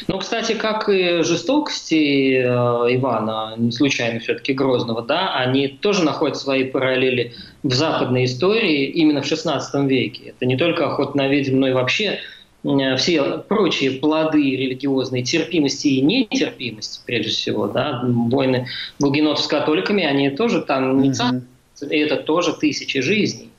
Ну, 0.09 0.19
кстати, 0.19 0.53
как 0.53 0.89
и 0.89 1.23
жестокости 1.23 2.35
э, 2.35 2.45
Ивана, 2.45 3.55
не 3.57 3.73
случайно 3.73 4.21
все-таки 4.21 4.53
Грозного, 4.53 5.03
да, 5.03 5.35
они 5.35 5.69
тоже 5.69 6.05
находят 6.05 6.37
свои 6.37 6.65
параллели 6.65 7.35
в 7.63 7.73
западной 7.73 8.25
истории 8.25 8.87
именно 8.87 9.23
в 9.23 9.31
XVI 9.31 9.61
веке. 9.87 10.35
Это 10.37 10.47
не 10.47 10.57
только 10.57 10.87
охота 10.87 11.17
на 11.17 11.29
ведьм, 11.29 11.61
но 11.61 11.69
и 11.69 11.73
вообще 11.73 12.21
Э, 12.67 12.97
все 12.97 13.39
прочие 13.39 13.93
плоды 13.93 14.57
религиозной 14.57 15.23
терпимости 15.23 15.89
и 15.89 16.01
нетерпимости, 16.01 17.01
прежде 17.07 17.31
всего, 17.31 17.67
да, 17.69 18.03
войны 18.05 18.67
гугенотов 18.99 19.45
с 19.45 19.47
католиками, 19.47 20.05
они 20.05 20.31
тоже 20.31 20.63
там 20.63 21.01
не 21.01 21.11
mm-hmm. 21.11 21.43
и 21.91 21.97
это 21.99 22.17
тоже 22.17 22.55
тысячи 22.55 23.01
жизней. 23.01 23.51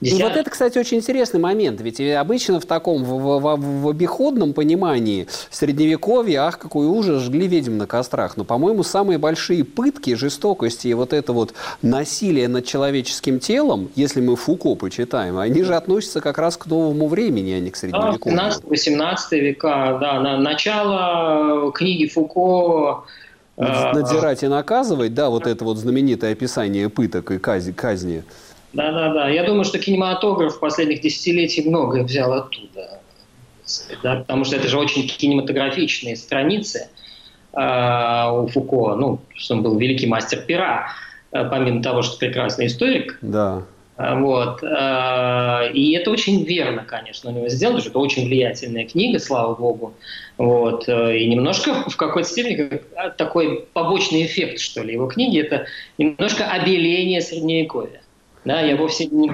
Десят... 0.00 0.18
И 0.18 0.22
вот 0.22 0.36
это, 0.36 0.48
кстати, 0.48 0.78
очень 0.78 0.98
интересный 0.98 1.40
момент. 1.40 1.80
Ведь 1.80 2.00
обычно 2.00 2.58
в 2.58 2.64
таком, 2.64 3.04
в, 3.04 3.38
в, 3.38 3.82
в 3.82 3.88
обиходном 3.88 4.54
понимании 4.54 5.26
средневековья, 5.50 6.44
ах, 6.44 6.58
какой 6.58 6.86
ужас, 6.86 7.22
жгли 7.22 7.46
ведьм 7.46 7.76
на 7.76 7.86
кострах. 7.86 8.36
Но, 8.36 8.44
по-моему, 8.44 8.82
самые 8.82 9.18
большие 9.18 9.62
пытки, 9.64 10.14
жестокости 10.14 10.88
и 10.88 10.94
вот 10.94 11.12
это 11.12 11.32
вот 11.34 11.52
насилие 11.82 12.48
над 12.48 12.64
человеческим 12.64 13.40
телом, 13.40 13.90
если 13.94 14.20
мы 14.22 14.36
Фуко 14.36 14.74
почитаем, 14.74 15.36
они 15.38 15.62
же 15.62 15.74
относятся 15.74 16.20
как 16.20 16.38
раз 16.38 16.56
к 16.56 16.66
новому 16.66 17.06
времени, 17.06 17.52
а 17.52 17.60
не 17.60 17.70
к 17.70 17.76
средневековью. 17.76 18.36
Да, 18.36 18.48
17-18 18.48 19.38
века, 19.38 19.98
да, 20.00 20.20
на 20.20 20.38
начало 20.38 21.72
книги 21.72 22.06
Фуко 22.06 23.04
э, 23.58 23.92
Надзирать 23.92 24.42
и 24.42 24.48
наказывать, 24.48 25.12
да, 25.12 25.28
вот 25.28 25.46
это 25.46 25.62
вот 25.64 25.76
знаменитое 25.76 26.32
описание 26.32 26.88
пыток 26.88 27.32
и 27.32 27.38
казни. 27.38 27.72
казни 27.72 28.24
да, 28.72 28.92
да, 28.92 29.12
да. 29.12 29.28
Я 29.28 29.44
думаю, 29.44 29.64
что 29.64 29.78
кинематограф 29.78 30.60
последних 30.60 31.00
десятилетий 31.00 31.68
многое 31.68 32.04
взял 32.04 32.32
оттуда. 32.32 33.00
Да, 34.02 34.16
потому 34.16 34.44
что 34.44 34.56
это 34.56 34.68
же 34.68 34.78
очень 34.78 35.06
кинематографичные 35.06 36.16
страницы 36.16 36.88
э, 37.52 38.30
у 38.32 38.46
Фуко. 38.48 38.96
Ну, 38.96 39.20
что 39.34 39.54
он 39.54 39.62
был 39.62 39.78
великий 39.78 40.06
мастер 40.06 40.40
пера, 40.40 40.88
э, 41.32 41.48
помимо 41.48 41.82
того, 41.82 42.02
что 42.02 42.18
прекрасный 42.18 42.66
историк. 42.66 43.18
Да. 43.22 43.62
Э, 43.96 44.18
вот. 44.18 44.62
И 44.62 45.92
это 45.92 46.10
очень 46.10 46.44
верно, 46.44 46.84
конечно, 46.84 47.30
у 47.30 47.32
него 47.32 47.48
сделано, 47.48 47.80
что 47.80 47.90
это 47.90 47.98
очень 47.98 48.26
влиятельная 48.26 48.86
книга, 48.86 49.18
слава 49.18 49.54
богу. 49.54 49.94
Вот. 50.36 50.88
И 50.88 51.26
немножко 51.26 51.88
в 51.88 51.96
какой-то 51.96 52.28
степени 52.28 52.80
такой 53.16 53.66
побочный 53.72 54.24
эффект, 54.26 54.58
что 54.60 54.82
ли, 54.82 54.94
его 54.94 55.06
книги, 55.06 55.40
это 55.40 55.66
немножко 55.98 56.46
обеление 56.46 57.20
Средневековья. 57.20 58.00
Да, 58.44 58.62
я 58.62 58.74
вовсе 58.76 59.06
не... 59.06 59.30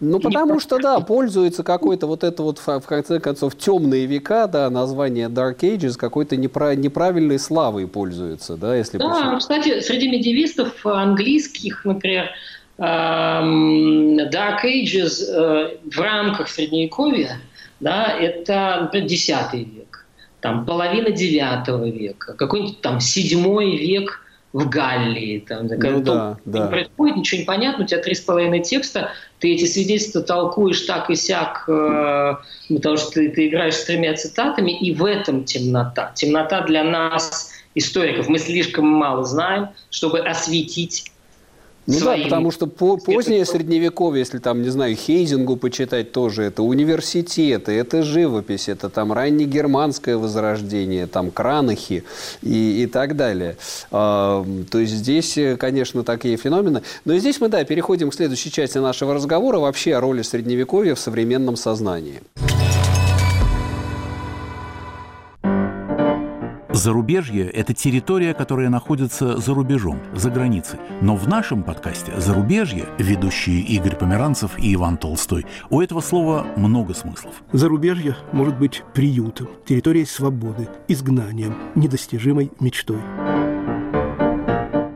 Ну, 0.00 0.20
потому 0.20 0.60
что, 0.60 0.78
да, 0.78 1.00
пользуется 1.00 1.62
какой-то 1.62 2.06
вот 2.06 2.24
это 2.24 2.42
вот, 2.42 2.58
в 2.58 2.86
конце 2.86 3.20
концов, 3.20 3.54
темные 3.56 4.06
века, 4.06 4.46
да, 4.46 4.70
название 4.70 5.28
Dark 5.28 5.60
Ages 5.60 5.96
какой-то 5.98 6.36
неправ... 6.36 6.76
неправильной 6.76 7.38
славой 7.38 7.86
пользуется, 7.86 8.56
да, 8.56 8.74
если... 8.76 8.96
Да, 8.96 9.10
почему. 9.10 9.38
кстати, 9.38 9.80
среди 9.80 10.08
медиевистов 10.08 10.86
английских, 10.86 11.84
например, 11.84 12.30
эм, 12.78 14.18
Dark 14.20 14.64
Ages 14.64 15.24
э, 15.28 15.76
в 15.84 16.00
рамках 16.00 16.48
Средневековья, 16.48 17.40
да, 17.80 18.06
это, 18.06 18.80
например, 18.82 19.06
X 19.06 19.28
век, 19.52 20.06
там, 20.40 20.64
половина 20.64 21.08
IX 21.08 21.90
века, 21.90 22.32
какой-нибудь 22.32 22.80
там 22.80 23.00
седьмой 23.00 23.76
век– 23.76 24.20
в 24.52 24.68
Галлии. 24.68 25.44
Там, 25.48 25.66
ну, 25.66 26.00
да, 26.00 26.36
да. 26.44 26.66
происходит, 26.68 27.16
ничего 27.16 27.40
не 27.40 27.44
понятно, 27.44 27.84
у 27.84 27.86
тебя 27.86 28.00
три 28.00 28.14
с 28.14 28.20
половиной 28.20 28.60
текста, 28.60 29.10
ты 29.38 29.54
эти 29.54 29.64
свидетельства 29.64 30.22
толкуешь 30.22 30.82
так 30.82 31.10
и 31.10 31.14
сяк, 31.14 31.64
э, 31.68 32.34
потому 32.68 32.96
что 32.96 33.12
ты, 33.12 33.30
ты 33.30 33.48
играешь 33.48 33.74
с 33.74 33.84
тремя 33.84 34.14
цитатами, 34.14 34.72
и 34.72 34.94
в 34.94 35.04
этом 35.04 35.44
темнота. 35.44 36.12
Темнота 36.14 36.60
для 36.62 36.84
нас, 36.84 37.50
историков, 37.74 38.28
мы 38.28 38.38
слишком 38.38 38.86
мало 38.86 39.24
знаем, 39.24 39.70
чтобы 39.90 40.20
осветить 40.20 41.10
ну 41.86 41.94
своим... 41.94 42.20
да, 42.20 42.24
потому 42.24 42.50
что 42.50 42.66
по 42.66 42.96
позднее 42.96 43.44
средневековье, 43.44 44.20
если 44.20 44.38
там, 44.38 44.62
не 44.62 44.68
знаю, 44.68 44.94
Хейзингу 44.94 45.56
почитать 45.56 46.12
тоже, 46.12 46.44
это 46.44 46.62
университеты, 46.62 47.72
это 47.72 48.02
живопись, 48.02 48.68
это 48.68 48.88
там 48.88 49.12
раннегерманское 49.12 50.16
возрождение, 50.16 51.06
там 51.06 51.30
Кранахи 51.30 52.04
и, 52.42 52.82
и 52.82 52.86
так 52.86 53.16
далее. 53.16 53.56
А, 53.90 54.46
то 54.70 54.78
есть 54.78 54.92
здесь, 54.92 55.38
конечно, 55.58 56.04
такие 56.04 56.36
феномены. 56.36 56.82
Но 57.04 57.16
здесь 57.18 57.40
мы, 57.40 57.48
да, 57.48 57.64
переходим 57.64 58.10
к 58.10 58.14
следующей 58.14 58.52
части 58.52 58.78
нашего 58.78 59.14
разговора 59.14 59.58
вообще 59.58 59.94
о 59.96 60.00
роли 60.00 60.22
средневековья 60.22 60.94
в 60.94 61.00
современном 61.00 61.56
сознании. 61.56 62.20
Зарубежье– 66.82 67.48
это 67.52 67.74
территория, 67.74 68.34
которая 68.34 68.68
находится 68.68 69.36
за 69.36 69.54
рубежом, 69.54 70.00
за 70.16 70.30
границей. 70.30 70.80
Но 71.00 71.14
в 71.14 71.28
нашем 71.28 71.62
подкасте 71.62 72.12
«Зарубежье» 72.20 72.86
ведущие 72.98 73.60
Игорь 73.60 73.94
Померанцев 73.94 74.58
и 74.58 74.74
Иван 74.74 74.96
Толстой, 74.96 75.46
у 75.70 75.80
этого 75.80 76.00
слова 76.00 76.44
много 76.56 76.92
смыслов. 76.92 77.34
Зарубежье 77.52 78.16
может 78.32 78.58
быть 78.58 78.82
приютом, 78.94 79.48
территорией 79.64 80.06
свободы, 80.06 80.68
изгнанием, 80.88 81.54
недостижимой 81.76 82.50
мечтой. 82.58 82.98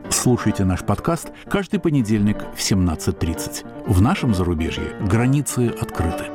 Слушайте 0.09 0.65
наш 0.65 0.83
подкаст 0.83 1.31
каждый 1.49 1.79
понедельник 1.79 2.39
в 2.53 2.59
17.30. 2.59 3.65
В 3.87 4.01
нашем 4.01 4.33
зарубежье 4.35 4.91
границы 5.09 5.69
открыты. 5.69 6.25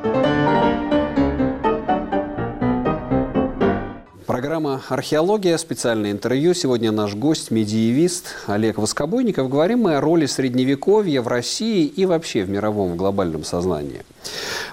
Программа 4.43 4.81
«Археология», 4.89 5.55
специальное 5.55 6.11
интервью. 6.11 6.53
Сегодня 6.53 6.91
наш 6.91 7.15
гость, 7.15 7.49
медиевист 7.49 8.25
Олег 8.45 8.77
Воскобойников. 8.77 9.49
Говорим 9.49 9.83
мы 9.83 9.95
о 9.95 10.01
роли 10.01 10.25
Средневековья 10.25 11.21
в 11.21 11.29
России 11.29 11.85
и 11.85 12.05
вообще 12.05 12.43
в 12.43 12.49
мировом 12.49 12.91
в 12.91 12.95
глобальном 12.97 13.45
сознании– 13.45 14.01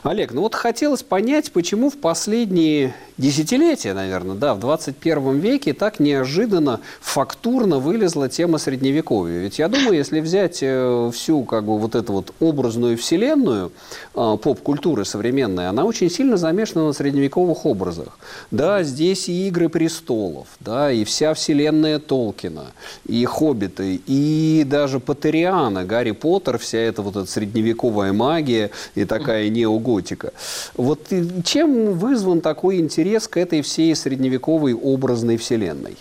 Олег, 0.02 0.32
ну 0.32 0.42
вот 0.42 0.54
хотелось 0.54 1.02
понять, 1.02 1.52
почему 1.52 1.90
в 1.90 1.98
последние 1.98 2.94
десятилетия, 3.20 3.92
наверное, 3.94 4.34
да, 4.34 4.54
в 4.54 4.60
21 4.60 5.38
веке 5.38 5.74
так 5.74 6.00
неожиданно, 6.00 6.80
фактурно 7.00 7.78
вылезла 7.78 8.28
тема 8.28 8.58
Средневековья. 8.58 9.40
Ведь 9.40 9.58
я 9.58 9.68
думаю, 9.68 9.94
если 9.94 10.20
взять 10.20 10.58
э, 10.62 11.10
всю 11.12 11.44
как 11.44 11.64
бы 11.64 11.78
вот 11.78 11.94
эту 11.94 12.12
вот 12.14 12.32
образную 12.40 12.96
вселенную 12.96 13.72
э, 14.14 14.36
поп-культуры 14.42 15.04
современной, 15.04 15.68
она 15.68 15.84
очень 15.84 16.10
сильно 16.10 16.36
замешана 16.36 16.86
на 16.86 16.92
средневековых 16.92 17.66
образах. 17.66 18.18
Да, 18.50 18.82
здесь 18.82 19.28
и 19.28 19.48
«Игры 19.48 19.68
престолов», 19.68 20.48
да, 20.60 20.90
и 20.90 21.04
вся 21.04 21.34
вселенная 21.34 21.98
Толкина, 21.98 22.66
и 23.06 23.24
«Хоббиты», 23.24 24.00
и 24.06 24.64
даже 24.66 24.98
Патериана, 24.98 25.84
Гарри 25.84 26.12
Поттер, 26.12 26.58
вся 26.58 26.78
эта 26.78 27.02
вот 27.02 27.16
эта 27.16 27.30
средневековая 27.30 28.12
магия 28.12 28.70
и 28.94 29.04
такая 29.04 29.39
неоготика. 29.48 30.32
Вот 30.76 31.00
чем 31.44 31.94
вызван 31.94 32.40
такой 32.40 32.80
интерес 32.80 33.28
к 33.28 33.36
этой 33.36 33.62
всей 33.62 33.94
средневековой 33.94 34.74
образной 34.74 35.36
вселенной? 35.36 35.96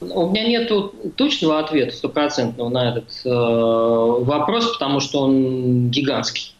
У 0.00 0.30
меня 0.30 0.48
нет 0.48 0.72
точного 1.16 1.58
ответа 1.58 1.94
стопроцентного 1.94 2.70
на 2.70 2.90
этот 2.90 3.10
э, 3.24 3.28
вопрос, 3.28 4.72
потому 4.72 5.00
что 5.00 5.20
он 5.20 5.90
гигантский, 5.90 6.54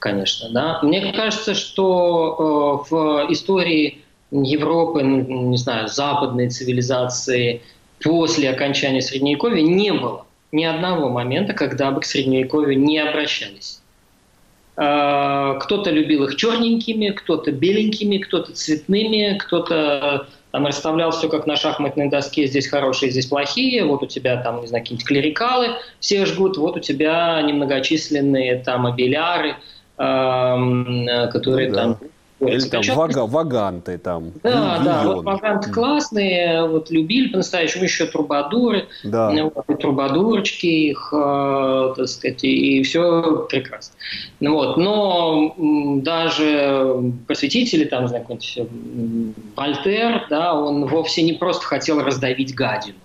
конечно. 0.00 0.50
Да? 0.50 0.80
Мне 0.82 1.12
кажется, 1.12 1.54
что 1.54 2.84
э, 2.90 2.94
в 2.94 3.32
истории 3.32 4.02
Европы, 4.32 5.02
не 5.02 5.56
знаю, 5.56 5.88
западной 5.88 6.50
цивилизации 6.50 7.62
после 8.02 8.50
окончания 8.50 9.00
Средневековья 9.00 9.62
не 9.62 9.92
было 9.92 10.26
ни 10.50 10.64
одного 10.64 11.08
момента, 11.08 11.52
когда 11.52 11.92
бы 11.92 12.00
к 12.00 12.04
Средневековью 12.04 12.78
не 12.78 12.98
обращались. 12.98 13.80
А, 14.76 15.54
кто-то 15.54 15.90
любил 15.90 16.24
их 16.24 16.36
черненькими, 16.36 17.08
кто-то 17.08 17.50
беленькими, 17.50 18.18
кто-то 18.18 18.52
цветными, 18.52 19.38
кто-то 19.38 20.26
там 20.50 20.66
расставлял 20.66 21.10
все 21.10 21.28
как 21.28 21.46
на 21.46 21.56
шахматной 21.56 22.08
доске, 22.08 22.46
здесь 22.46 22.68
хорошие, 22.68 23.10
здесь 23.10 23.26
плохие, 23.26 23.84
вот 23.84 24.02
у 24.02 24.06
тебя 24.06 24.36
там, 24.42 24.60
не 24.60 24.66
знаю, 24.66 24.84
какие-нибудь 24.84 25.06
клерикалы 25.06 25.68
все 26.00 26.26
жгут, 26.26 26.56
вот 26.58 26.76
у 26.76 26.80
тебя 26.80 27.40
немногочисленные 27.42 28.62
там 28.62 28.86
абеляры, 28.86 29.56
которые 29.96 31.68
ну, 31.68 31.74
да. 31.74 31.82
там 31.82 31.98
или 32.40 32.60
там 32.68 32.82
вага, 32.94 33.26
ваганты 33.26 33.96
там. 33.96 34.32
Да, 34.42 34.80
да, 34.84 35.04
вот 35.04 35.24
ваганты 35.24 35.70
классные, 35.70 36.66
вот 36.68 36.90
любили 36.90 37.28
по-настоящему 37.28 37.84
еще 37.84 38.06
трубадуры, 38.06 38.88
да. 39.04 39.30
Ну, 39.30 39.52
вот, 39.54 39.64
и 39.68 39.74
трубадурочки 39.74 40.66
их, 40.66 41.14
э, 41.16 41.94
так 41.96 42.08
сказать, 42.08 42.44
и, 42.44 42.82
все 42.82 43.46
прекрасно. 43.48 43.94
Ну, 44.40 44.52
вот, 44.52 44.76
но 44.76 45.54
даже 46.02 47.14
просветители, 47.26 47.84
там, 47.84 48.06
знаю, 48.08 48.24
какой-нибудь 48.24 49.34
Вольтер, 49.56 50.26
да, 50.28 50.54
он 50.54 50.86
вовсе 50.86 51.22
не 51.22 51.32
просто 51.32 51.64
хотел 51.64 52.02
раздавить 52.02 52.54
гадину, 52.54 52.98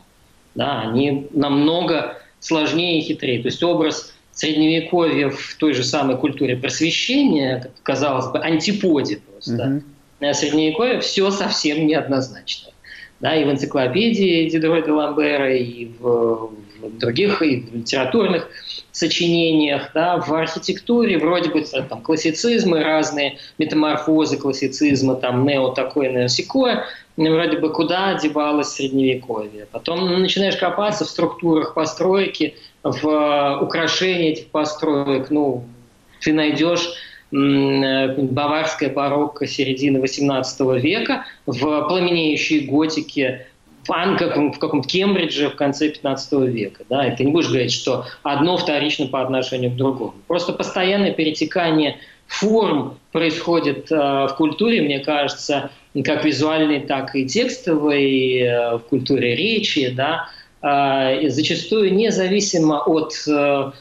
да, 0.56 0.82
они 0.82 1.28
намного 1.32 2.18
сложнее 2.42 3.00
и 3.00 3.02
хитрее. 3.04 3.42
То 3.42 3.48
есть 3.48 3.64
образ 3.64 4.14
средневековье 4.34 5.30
в 5.30 5.56
той 5.58 5.74
же 5.74 5.84
самой 5.84 6.18
культуре 6.18 6.56
просвещения, 6.56 7.72
казалось 7.84 8.28
бы, 8.28 8.40
антиподе 8.40 9.18
просто, 9.18 9.84
mm-hmm. 10.22 10.34
средневековье 10.34 11.00
все 11.02 11.30
совсем 11.32 11.86
неоднозначно. 11.86 12.72
Да, 13.20 13.36
и 13.36 13.46
в 13.46 13.52
энциклопедии 13.52 14.50
Дидро 14.50 14.82
де 14.82 14.92
Ламбера, 14.92 15.56
и 15.56 15.90
в, 16.00 16.50
в 16.82 16.98
других, 16.98 17.44
и 17.44 17.62
в 17.62 17.76
литературных 17.76 18.50
сочинениях, 18.92 19.92
да, 19.94 20.18
в 20.18 20.34
архитектуре 20.34 21.20
вроде 21.20 21.52
бы 21.52 21.62
там 21.62 22.02
классицизмы 22.02 22.84
разные, 22.84 23.38
метаморфозы 23.60 24.38
классицизма, 24.38 25.16
там 25.16 25.46
нео 25.46 25.70
такое, 25.70 26.12
нео 26.12 26.28
сякое, 26.28 26.86
вроде 27.16 27.60
бы 27.60 27.72
куда 27.72 28.16
одевалось 28.16 28.70
средневековье. 28.70 29.68
Потом 29.72 30.22
начинаешь 30.22 30.58
копаться 30.58 31.06
в 31.06 31.10
структурах 31.10 31.76
постройки, 31.76 32.56
в 32.84 33.08
э, 33.08 33.64
украшении 33.64 34.32
этих 34.32 34.48
построек, 34.48 35.30
ну, 35.30 35.64
ты 36.22 36.34
найдешь 36.34 36.90
э, 37.32 38.16
баварская 38.18 38.90
барокко 38.90 39.48
середины 39.48 39.98
XVIII 39.98 40.80
века 40.80 41.26
в 41.46 41.88
пламенеющей 41.88 42.66
готике 42.66 43.48
в, 43.88 44.54
в 44.54 44.60
каком-то 44.60 44.88
Кембридже 44.88 45.50
в 45.50 45.56
конце 45.56 45.90
15 45.90 46.32
века. 46.50 46.84
Да? 46.90 47.08
И 47.08 47.16
ты 47.16 47.24
не 47.24 47.32
будешь 47.32 47.50
говорить, 47.50 47.74
что 47.74 48.06
одно 48.24 48.58
вторично 48.58 49.08
по 49.08 49.22
отношению 49.22 49.72
к 49.72 49.76
другому. 49.76 50.14
Просто 50.28 50.54
постоянное 50.54 51.12
перетекание 51.12 51.98
форм 52.28 52.98
происходит 53.12 53.92
э, 53.92 53.96
в 53.96 54.36
культуре, 54.38 54.82
мне 54.82 55.00
кажется, 55.00 55.70
как 56.06 56.24
визуальной, 56.24 56.80
так 56.80 57.16
и 57.16 57.26
текстовой, 57.26 58.38
э, 58.40 58.78
в 58.78 58.80
культуре 58.90 59.36
речи, 59.36 59.90
да, 59.90 60.28
э, 60.28 60.41
зачастую 60.62 61.96
независимо 61.96 62.84
от 62.86 63.14
э, 63.28 63.72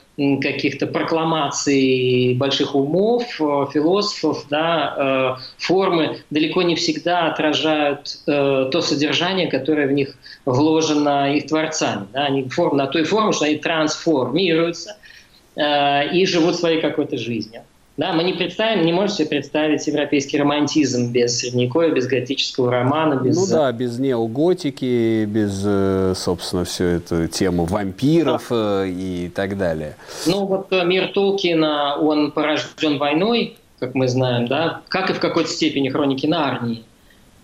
каких-то 0.40 0.86
прокламаций 0.86 2.34
больших 2.38 2.74
умов, 2.74 3.24
э, 3.38 3.66
философов, 3.72 4.46
да, 4.48 5.36
э, 5.38 5.42
формы 5.58 6.20
далеко 6.30 6.62
не 6.62 6.76
всегда 6.76 7.26
отражают 7.26 8.18
то 8.24 8.80
содержание, 8.80 9.48
которое 9.48 9.88
в 9.88 9.92
них 9.92 10.16
вложено 10.46 11.34
их 11.34 11.48
творцами. 11.48 12.06
Да, 12.12 12.24
они 12.24 12.48
форм, 12.48 12.78
на 12.78 12.86
той 12.86 13.04
форме, 13.04 13.32
что 13.32 13.44
они 13.44 13.56
трансформируются 13.56 14.96
и 15.56 16.24
живут 16.26 16.56
своей 16.56 16.80
какой-то 16.80 17.18
жизнью. 17.18 17.62
Да, 18.00 18.14
мы 18.14 18.24
не 18.24 18.32
представим, 18.32 18.86
не 18.86 18.94
можем 18.94 19.14
себе 19.14 19.28
представить 19.28 19.86
европейский 19.86 20.38
романтизм 20.38 21.12
без 21.12 21.38
средневековья, 21.38 21.90
без 21.92 22.06
готического 22.06 22.70
романа, 22.70 23.16
без... 23.16 23.36
Ну 23.36 23.46
да, 23.46 23.70
без 23.72 23.98
неоготики, 23.98 25.26
без, 25.26 25.62
э, 25.66 26.14
собственно, 26.16 26.64
все 26.64 26.86
это 26.86 27.28
тему 27.28 27.66
вампиров 27.66 28.46
да. 28.48 28.86
Э, 28.86 28.88
и 28.88 29.28
так 29.28 29.58
далее. 29.58 29.96
Ну 30.24 30.46
вот 30.46 30.68
э, 30.70 30.82
мир 30.86 31.08
Толкина, 31.12 31.98
он 31.98 32.32
порожден 32.32 32.96
войной, 32.96 33.58
как 33.80 33.94
мы 33.94 34.08
знаем, 34.08 34.48
да, 34.48 34.80
как 34.88 35.10
и 35.10 35.12
в 35.12 35.20
какой-то 35.20 35.50
степени 35.50 35.90
хроники 35.90 36.24
Нарнии. 36.24 36.84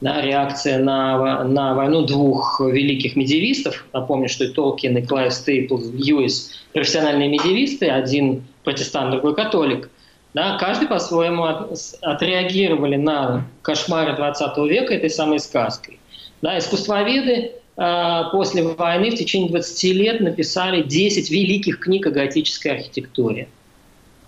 Да, 0.01 0.23
реакция 0.23 0.79
на, 0.79 1.45
на 1.45 1.75
войну 1.75 2.07
двух 2.07 2.62
великих 2.62 3.14
медиевистов. 3.14 3.85
Напомню, 3.92 4.31
что 4.31 4.45
и 4.45 4.49
Толкин, 4.49 4.97
и 4.97 5.03
Клайв 5.03 5.35
Стейпл 5.35 5.77
Льюис– 5.77 6.53
профессиональные 6.73 7.29
медиевисты, 7.29 7.90
один 7.90 8.45
протестант, 8.64 9.11
другой 9.11 9.35
католик– 9.35 9.90
да, 10.37 10.59
каждый 10.59 10.87
по-своему 10.87 11.44
от, 11.44 11.72
отреагировали 12.03 12.96
на 12.96 13.46
кошмары 13.62 14.14
20 14.14 14.59
века 14.68 14.92
этой 14.92 15.09
самой 15.09 15.40
сказкой. 15.40 15.99
Да, 16.42 16.59
искусствоведы 16.59 17.53
э, 17.79 18.22
после 18.33 18.62
войны 18.62 19.12
в 19.12 19.14
течение 19.14 19.49
20 19.49 19.85
лет 19.94 20.20
написали 20.20 20.83
10 20.83 21.31
великих 21.31 21.81
книг 21.81 22.07
о 22.07 22.11
готической 22.11 22.72
архитектуре. 22.72 23.49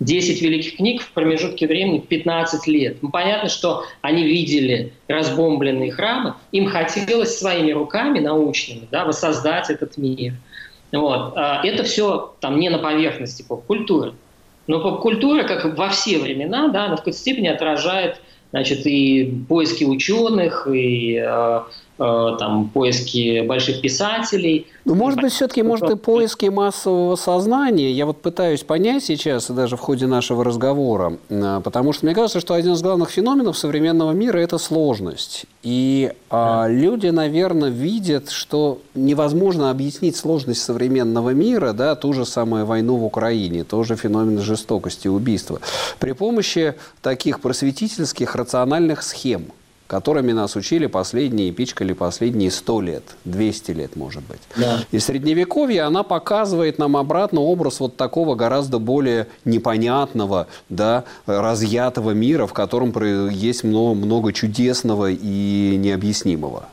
10 0.01 0.41
великих 0.41 0.77
книг 0.77 1.03
в 1.03 1.11
промежутке 1.13 1.67
времени 1.67 1.99
15 1.99 2.67
лет. 2.69 3.03
Ну, 3.03 3.11
понятно, 3.11 3.51
что 3.51 3.85
они 4.01 4.23
видели 4.23 4.95
разбомбленные 5.09 5.93
храмы, 5.93 6.37
им 6.53 6.71
хотелось 6.71 7.39
своими 7.39 7.73
руками 7.73 8.21
научными 8.21 8.89
да, 8.91 9.05
воссоздать 9.05 9.69
этот 9.69 9.99
мир. 9.99 10.33
Вот. 10.91 11.35
А 11.37 11.61
это 11.63 11.83
все 11.83 12.35
там 12.41 12.59
не 12.59 12.71
на 12.71 12.79
поверхности 12.79 13.43
поп-культуры. 13.43 14.15
Но 14.69 14.81
поп-культура, 14.81 15.45
как 15.45 15.77
во 15.77 15.89
все 15.89 16.19
времена, 16.19 16.69
да, 16.69 16.85
она 16.85 16.97
в 16.97 16.99
какой-то 17.01 17.19
степени 17.19 17.49
отражает 17.49 18.21
значит, 18.51 18.87
и 18.87 19.25
поиски 19.49 19.85
ученых, 19.85 20.69
и 20.71 21.17
э, 21.17 21.61
там, 21.99 22.71
поиски 22.73 23.45
больших 23.47 23.81
писателей. 23.81 24.69
Ну, 24.85 24.95
может 24.95 25.21
быть, 25.21 25.33
все-таки, 25.33 25.63
может, 25.63 25.91
и 25.91 25.97
поиски 25.97 26.47
массового 26.47 27.17
сознания. 27.17 27.91
Я 27.91 28.07
вот 28.07 28.23
пытаюсь 28.23 28.63
понять 28.63 29.05
сейчас, 29.05 29.51
даже 29.51 29.77
в 29.77 29.81
ходе 29.81 30.07
нашего 30.07 30.45
разговора, 30.45 31.19
э, 31.29 31.61
потому 31.65 31.93
что 31.93 32.07
мне 32.07 32.15
кажется, 32.15 32.41
что 32.41 32.55
один 32.55 32.73
из 32.73 32.83
главных 32.83 33.11
феноменов 33.11 33.59
современного 33.59 34.13
мира– 34.13 34.39
это 34.39 34.59
сложность. 34.59 35.47
И 35.65 36.13
а, 36.31 36.67
люди, 36.69 37.09
наверное, 37.09 37.71
видят, 37.71 38.31
что 38.31 38.81
невозможно 38.95 39.71
объяснить 39.71 40.17
сложность 40.17 40.63
современного 40.63 41.31
мира, 41.31 41.73
да, 41.73 41.97
ту 41.97 42.13
же 42.13 42.25
самую 42.25 42.65
войну 42.65 42.97
в 42.97 43.05
Украине, 43.05 43.65
тоже 43.65 43.97
феномен 43.97 44.41
жестокости, 44.41 45.09
убийства, 45.09 45.61
при 45.99 46.13
помощи 46.13 46.75
таких 47.03 47.41
просветительских 47.41 48.37
рациональных 48.37 49.03
схем– 49.03 49.47
которыми 49.89 50.33
нас 50.33 50.55
учили 50.55 50.87
последние, 50.87 51.51
пичкали 51.51 51.95
последние 51.95 52.53
100 52.53 52.81
лет, 52.83 53.03
200 53.25 53.71
лет, 53.73 53.97
может 53.97 54.23
быть. 54.23 54.41
Да. 54.55 54.81
И 54.93 54.99
Средневековье, 55.01 55.83
она 55.83 56.05
показывает 56.05 56.79
нам 56.79 56.97
обратно 56.97 57.41
образ 57.41 57.81
вот 57.81 57.97
такого 57.97 58.37
гораздо 58.37 58.79
более 58.79 59.27
непонятного, 59.45 60.47
да, 60.69 61.05
разъятого 61.27 62.13
мира, 62.13 62.47
в 62.47 62.53
котором 62.53 62.93
есть 63.31 63.65
много, 63.65 63.95
много 63.95 64.33
чудесного 64.33 65.11
и 65.11 65.77
необъяснимого. 65.79 66.67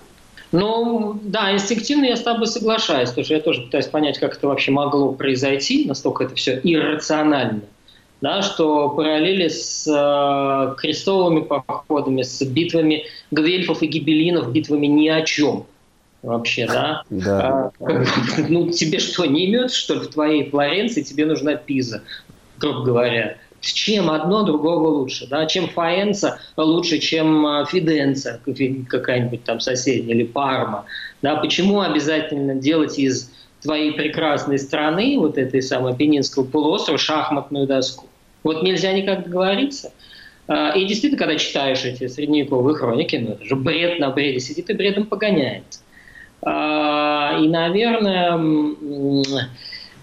Ну, 0.51 1.19
да, 1.23 1.53
инстинктивно 1.53 2.05
я 2.05 2.17
с 2.17 2.21
тобой 2.21 2.47
соглашаюсь, 2.47 3.09
потому 3.09 3.25
что 3.25 3.33
я 3.33 3.41
тоже 3.41 3.61
пытаюсь 3.61 3.87
понять, 3.87 4.19
как 4.19 4.37
это 4.37 4.47
вообще 4.47 4.71
могло 4.71 5.13
произойти, 5.13 5.85
настолько 5.85 6.25
это 6.25 6.35
все 6.35 6.59
иррационально. 6.63 7.61
Да, 8.25 8.41
что 8.41 8.89
параллели 8.89 9.49
с 9.49 9.85
э, 9.87 10.75
крестовыми 10.77 11.41
походами, 11.41 12.23
с 12.23 12.43
битвами 12.43 13.03
гвельфов 13.29 13.83
и 13.83 13.85
гибелинов, 13.85 14.51
битвами 14.51 14.87
ни 14.87 15.07
о 15.07 15.21
чем 15.21 15.67
вообще, 16.23 16.65
да? 16.65 17.03
Да. 17.11 17.71
А, 17.79 18.03
ну, 18.49 18.71
тебе 18.71 18.97
что, 18.97 19.25
не 19.25 19.45
имется, 19.45 19.77
что 19.77 19.93
ли, 19.93 19.99
в 19.99 20.07
твоей 20.07 20.49
Флоренции 20.49 21.03
тебе 21.03 21.27
нужна 21.27 21.53
Пиза, 21.53 22.01
грубо 22.57 22.81
говоря? 22.81 23.37
С 23.61 23.71
чем 23.71 24.09
одно 24.09 24.41
другого 24.41 24.87
лучше, 24.87 25.27
да? 25.27 25.45
Чем 25.45 25.69
Фаенца 25.69 26.39
лучше, 26.57 26.97
чем 26.97 27.45
а, 27.45 27.65
Фиденца, 27.65 28.41
какая-нибудь 28.89 29.43
там 29.43 29.59
соседняя, 29.59 30.15
или 30.15 30.23
Парма, 30.23 30.85
да? 31.21 31.35
Почему 31.35 31.81
обязательно 31.81 32.55
делать 32.55 32.97
из 32.97 33.31
твоей 33.61 33.91
прекрасной 33.91 34.57
страны, 34.57 35.15
вот 35.19 35.37
этой 35.37 35.61
самой 35.61 35.95
Пенинского 35.95 36.43
полуострова, 36.43 36.97
шахматную 36.97 37.67
доску? 37.67 38.07
Вот 38.45 38.61
нельзя 38.61 38.93
никак 38.93 39.23
договориться. 39.23 39.91
А, 40.47 40.69
и 40.77 40.85
действительно, 40.85 41.17
когда 41.17 41.35
читаешь 41.35 41.83
эти 41.83 42.07
средневековые 42.07 42.75
хроники, 42.75 43.15
ну 43.15 43.31
это 43.31 43.43
же 43.43 43.55
бред 43.55 43.99
на 43.99 44.11
бреде 44.11 44.39
сидит 44.39 44.69
и 44.69 44.73
бредом 44.73 45.07
погоняет. 45.07 45.79
А, 46.43 47.39
и, 47.41 47.47
наверное, 47.47 48.39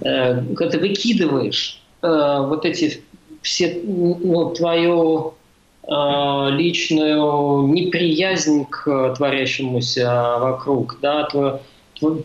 э, 0.05 0.55
когда 0.57 0.71
ты 0.71 0.79
выкидываешь 0.81 1.81
э, 2.03 2.37
вот 2.49 2.65
эти 2.65 3.01
все, 3.43 3.81
ну, 3.85 4.51
твою 4.51 5.35
э, 5.85 6.49
личную 6.51 7.69
неприязнь 7.69 8.65
к 8.65 9.15
творящемуся 9.15 10.39
вокруг, 10.41 10.99
да, 11.01 11.25
твое, 11.27 11.61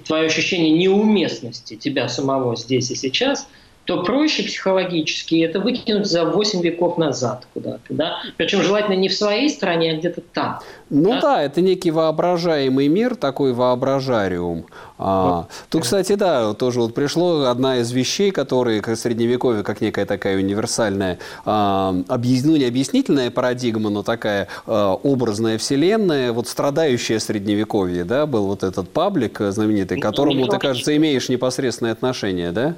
твое 0.08 0.26
ощущение 0.26 0.72
неуместности 0.72 1.76
тебя 1.76 2.10
самого 2.10 2.56
здесь 2.56 2.90
и 2.90 2.96
сейчас– 2.96 3.48
то 3.88 4.04
проще 4.04 4.44
психологически 4.44 5.36
это 5.36 5.62
выкинуть 5.62 6.06
за 6.08 6.26
8 6.26 6.62
веков 6.62 6.98
назад 6.98 7.48
куда-то. 7.54 7.80
Да? 7.90 8.18
Причем 8.36 8.62
желательно 8.62 8.96
не 8.96 9.08
в 9.08 9.14
своей 9.14 9.50
стране, 9.50 9.94
а 9.94 9.98
где-то 9.98 10.22
там. 10.34 10.60
Ну 10.90 11.12
да? 11.12 11.22
да, 11.22 11.42
это 11.44 11.62
некий 11.62 11.92
воображаемый 11.92 12.90
мир, 12.90 13.16
такой 13.16 13.54
воображариум. 13.54 14.66
А, 15.00 15.48
тут, 15.70 15.84
кстати, 15.84 16.16
да, 16.16 16.54
тоже 16.54 16.82
вот 16.82 16.94
пришло 16.96 17.46
одна 17.46 17.78
из 17.78 17.90
вещей, 17.94 18.32
которые 18.32 18.82
к 18.82 18.94
средневековью, 18.94 19.64
как 19.64 19.80
некая 19.80 20.06
такая 20.06 20.36
универсальная, 20.38 21.18
а, 21.46 21.96
объяс... 22.10 22.44
ну 22.44 22.58
не 22.58 22.66
объяснительная 22.66 23.32
парадигма, 23.32 23.90
но 23.90 24.04
такая 24.04 24.50
а, 24.66 24.96
образная 24.96 25.58
вселенная, 25.58 26.34
вот 26.34 26.50
страдающая 26.50 27.20
средневековье, 27.20 28.04
да, 28.04 28.26
был 28.26 28.48
вот 28.48 28.64
этот 28.64 28.90
паблик 28.90 29.40
знаменитый, 29.40 29.98
к 29.98 30.04
ну, 30.04 30.10
которому 30.10 30.48
ты, 30.48 30.58
кажется, 30.60 30.94
имеешь 30.98 31.30
непосредственное 31.30 31.94
отношение, 31.94 32.52
да? 32.52 32.76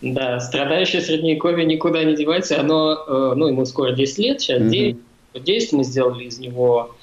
Да, 0.00 0.38
страдающее 0.40 1.02
средневековье 1.02 1.66
никуда 1.66 2.04
не 2.04 2.14
девается. 2.14 2.60
Оно, 2.60 2.92
э, 2.92 3.32
ну, 3.34 3.48
ему 3.48 3.64
скоро 3.64 3.92
10 3.92 4.18
лет, 4.18 4.40
сейчас 4.40 4.62
mm-hmm. 4.62 4.96
9. 5.34 5.44
10 5.44 5.72
мы 5.72 5.84
сделали 5.84 6.24
из 6.24 6.38
него 6.38 6.94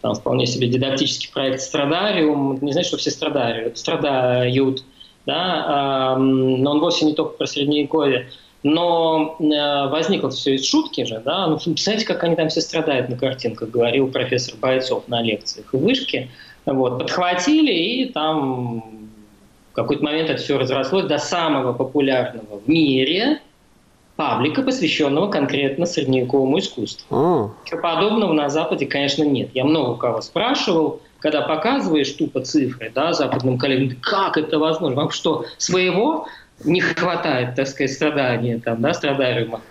там, 0.00 0.14
вполне 0.14 0.46
себе 0.46 0.68
дидактический 0.68 1.30
проект 1.32 1.60
«Страдариум». 1.60 2.58
Не 2.60 2.72
значит, 2.72 2.88
что 2.88 2.96
все 2.96 3.10
страдают, 3.10 3.78
страдают 3.78 4.84
да, 5.26 6.16
но 6.18 6.70
он 6.70 6.80
вовсе 6.80 7.04
не 7.04 7.14
только 7.14 7.36
про 7.36 7.46
средневековье. 7.46 8.28
Но 8.62 9.36
э, 9.38 9.88
возникло 9.88 10.28
все 10.30 10.56
из 10.56 10.66
шутки 10.66 11.04
же, 11.04 11.22
да, 11.24 11.46
ну, 11.46 11.58
представляете, 11.58 12.06
как 12.06 12.22
они 12.24 12.36
там 12.36 12.50
все 12.50 12.60
страдают 12.60 13.08
на 13.08 13.16
картинках, 13.16 13.70
говорил 13.70 14.08
профессор 14.08 14.56
Бойцов 14.60 15.08
на 15.08 15.22
лекциях 15.22 15.72
в 15.72 15.78
Вышке. 15.78 16.28
Вот, 16.66 16.98
подхватили 16.98 17.72
и 17.72 18.12
там 18.12 18.84
в 19.72 19.74
какой-то 19.74 20.04
момент 20.04 20.30
это 20.30 20.42
все 20.42 20.58
разрослось 20.58 21.06
до 21.06 21.18
самого 21.18 21.72
популярного 21.72 22.58
в 22.58 22.68
мире 22.68 23.40
паблика, 24.16 24.62
посвященного 24.62 25.30
конкретно 25.30 25.86
средневековому 25.86 26.58
искусству. 26.58 27.06
Ничего 27.64 27.80
подобного 27.80 28.32
на 28.32 28.50
Западе, 28.50 28.86
конечно, 28.86 29.24
нет. 29.24 29.50
Я 29.54 29.64
много 29.64 29.96
кого 29.96 30.20
спрашивал, 30.20 31.00
когда 31.20 31.42
показываешь 31.42 32.10
тупо 32.12 32.42
цифры 32.42 32.92
да, 32.94 33.12
западным 33.12 33.56
коллегам, 33.56 33.96
как 34.02 34.36
это 34.36 34.58
возможно? 34.58 34.96
Вам 34.96 35.10
что, 35.10 35.46
своего 35.56 36.26
не 36.64 36.80
хватает, 36.80 37.54
так 37.54 37.68
сказать, 37.68 37.92
страдания, 37.92 38.58
там, 38.58 38.82
да, 38.82 38.92
страдариума? 38.92 39.62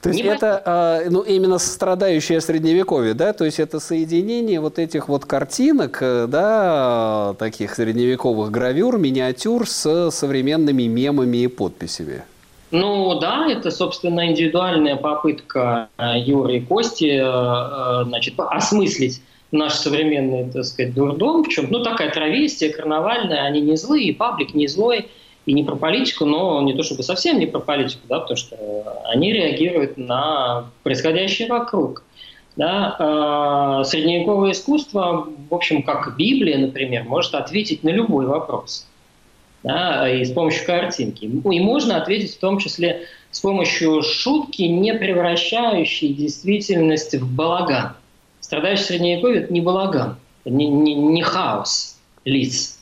То 0.00 0.10
есть 0.10 0.22
не 0.22 0.28
это 0.28 0.62
а, 0.64 1.02
ну, 1.10 1.22
именно 1.22 1.58
страдающее 1.58 2.40
средневековье, 2.40 3.14
да? 3.14 3.32
То 3.32 3.44
есть 3.44 3.58
это 3.58 3.80
соединение 3.80 4.60
вот 4.60 4.78
этих 4.78 5.08
вот 5.08 5.24
картинок, 5.24 5.98
э, 6.00 6.26
да, 6.28 7.34
таких 7.38 7.74
средневековых 7.74 8.50
гравюр, 8.50 8.98
миниатюр 8.98 9.68
с 9.68 10.10
современными 10.10 10.84
мемами 10.84 11.38
и 11.38 11.46
подписями. 11.48 12.22
Ну 12.70 13.18
да, 13.18 13.46
это, 13.50 13.70
собственно, 13.70 14.30
индивидуальная 14.30 14.96
попытка 14.96 15.88
э, 15.96 16.18
Юры 16.18 16.58
и 16.58 16.60
Кости 16.60 17.18
э, 17.20 18.04
значит, 18.04 18.34
осмыслить 18.36 19.22
наш 19.50 19.72
современный, 19.72 20.50
так 20.50 20.64
сказать, 20.64 20.94
дурдом, 20.94 21.44
в 21.44 21.48
чем, 21.48 21.68
ну, 21.70 21.82
такая 21.82 22.10
травестия 22.10 22.70
карнавальная, 22.70 23.44
они 23.44 23.62
не 23.62 23.76
злые, 23.76 24.14
паблик 24.14 24.54
не 24.54 24.68
злой, 24.68 25.08
и 25.48 25.54
не 25.54 25.64
про 25.64 25.76
политику, 25.76 26.26
но 26.26 26.60
не 26.60 26.74
то 26.74 26.82
чтобы 26.82 27.02
совсем 27.02 27.38
не 27.38 27.46
про 27.46 27.60
политику, 27.60 28.02
да, 28.06 28.20
потому 28.20 28.36
что 28.36 28.56
они 29.06 29.32
реагируют 29.32 29.96
на 29.96 30.66
происходящее 30.82 31.48
вокруг. 31.48 32.02
Да, 32.54 32.96
э, 32.98 33.84
средневековое 33.88 34.52
искусство, 34.52 35.26
в 35.48 35.54
общем, 35.54 35.82
как 35.84 36.16
Библия, 36.18 36.58
например, 36.58 37.04
может 37.04 37.34
ответить 37.34 37.82
на 37.82 37.88
любой 37.88 38.26
вопрос. 38.26 38.86
Да, 39.62 40.06
и 40.06 40.22
с 40.22 40.32
помощью 40.32 40.66
картинки. 40.66 41.24
И 41.24 41.60
можно 41.60 41.96
ответить 41.96 42.34
в 42.34 42.40
том 42.40 42.58
числе 42.58 43.06
с 43.30 43.40
помощью 43.40 44.02
шутки, 44.02 44.62
не 44.62 44.92
превращающей 44.92 46.12
действительность 46.12 47.14
в 47.14 47.34
балаган. 47.34 47.94
Страдающий 48.40 48.82
средневековье– 48.82 49.40
это 49.44 49.52
не 49.52 49.62
балаган, 49.62 50.16
не, 50.44 50.66
не, 50.66 50.94
не 50.94 51.22
хаос 51.22 51.98
лиц, 52.24 52.77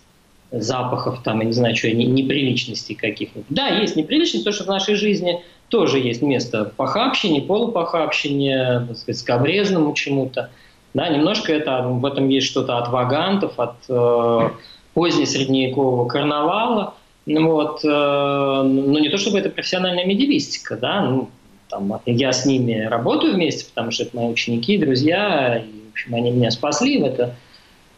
запахов, 0.51 1.23
там, 1.23 1.41
я 1.41 1.47
не 1.47 1.53
знаю, 1.53 1.77
что, 1.77 1.91
неприличностей 1.91 2.95
каких-нибудь. 2.95 3.47
Да, 3.51 3.69
есть 3.69 3.97
неприличность, 3.97 4.45
то, 4.45 4.53
что 4.53 4.65
в 4.65 4.69
нашей 4.69 4.95
жизни 4.95 5.43
тоже 5.69 5.99
есть 5.99 6.23
место 6.23 6.73
похабщине, 6.77 7.43
полупохабщине, 7.43 8.87
так 8.89 8.97
сказать, 8.97 9.19
скобрезному 9.19 9.93
чему-то. 9.95 10.51
Да, 10.95 11.09
немножко 11.09 11.53
это, 11.53 11.83
в 11.83 12.05
этом 12.07 12.29
есть 12.29 12.47
что-то 12.47 12.79
от 12.79 12.89
вагантов, 12.89 13.59
от 13.59 13.75
э, 13.89 14.51
позднесредневекового 14.95 16.09
карнавала. 16.09 16.95
Ну, 17.27 17.51
вот, 17.51 17.85
э, 17.85 17.89
ну, 17.89 18.99
не 18.99 19.09
то 19.09 19.19
чтобы 19.19 19.39
это 19.39 19.51
профессиональная 19.51 20.07
медиевистика, 20.07 20.77
да, 20.77 21.03
ну, 21.03 21.29
там, 21.69 22.01
я 22.07 22.33
с 22.33 22.47
ними 22.47 22.83
работаю 22.83 23.35
вместе, 23.35 23.67
потому 23.69 23.91
что 23.91 24.05
это 24.05 24.17
мои 24.17 24.27
ученики, 24.27 24.79
друзья, 24.79 25.59
и, 25.59 25.89
в 25.89 25.93
общем, 25.93 26.15
они 26.15 26.31
меня 26.31 26.51
спасли 26.51 27.03
в 27.03 27.05
это 27.05 27.35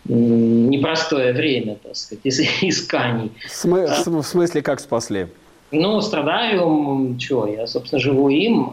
непростое 0.09 1.33
время, 1.33 1.77
так 1.83 1.97
сказать, 1.97 2.27
исканий. 2.63 3.33
Смы- 3.49 3.87
да? 3.87 4.21
В 4.21 4.27
смысле, 4.27 4.63
как 4.63 4.81
спасли? 4.81 5.29
Ну, 5.71 6.01
страдаю, 6.01 7.17
что, 7.19 7.47
я, 7.47 7.67
собственно, 7.67 8.01
живу 8.01 8.29
им. 8.31 8.73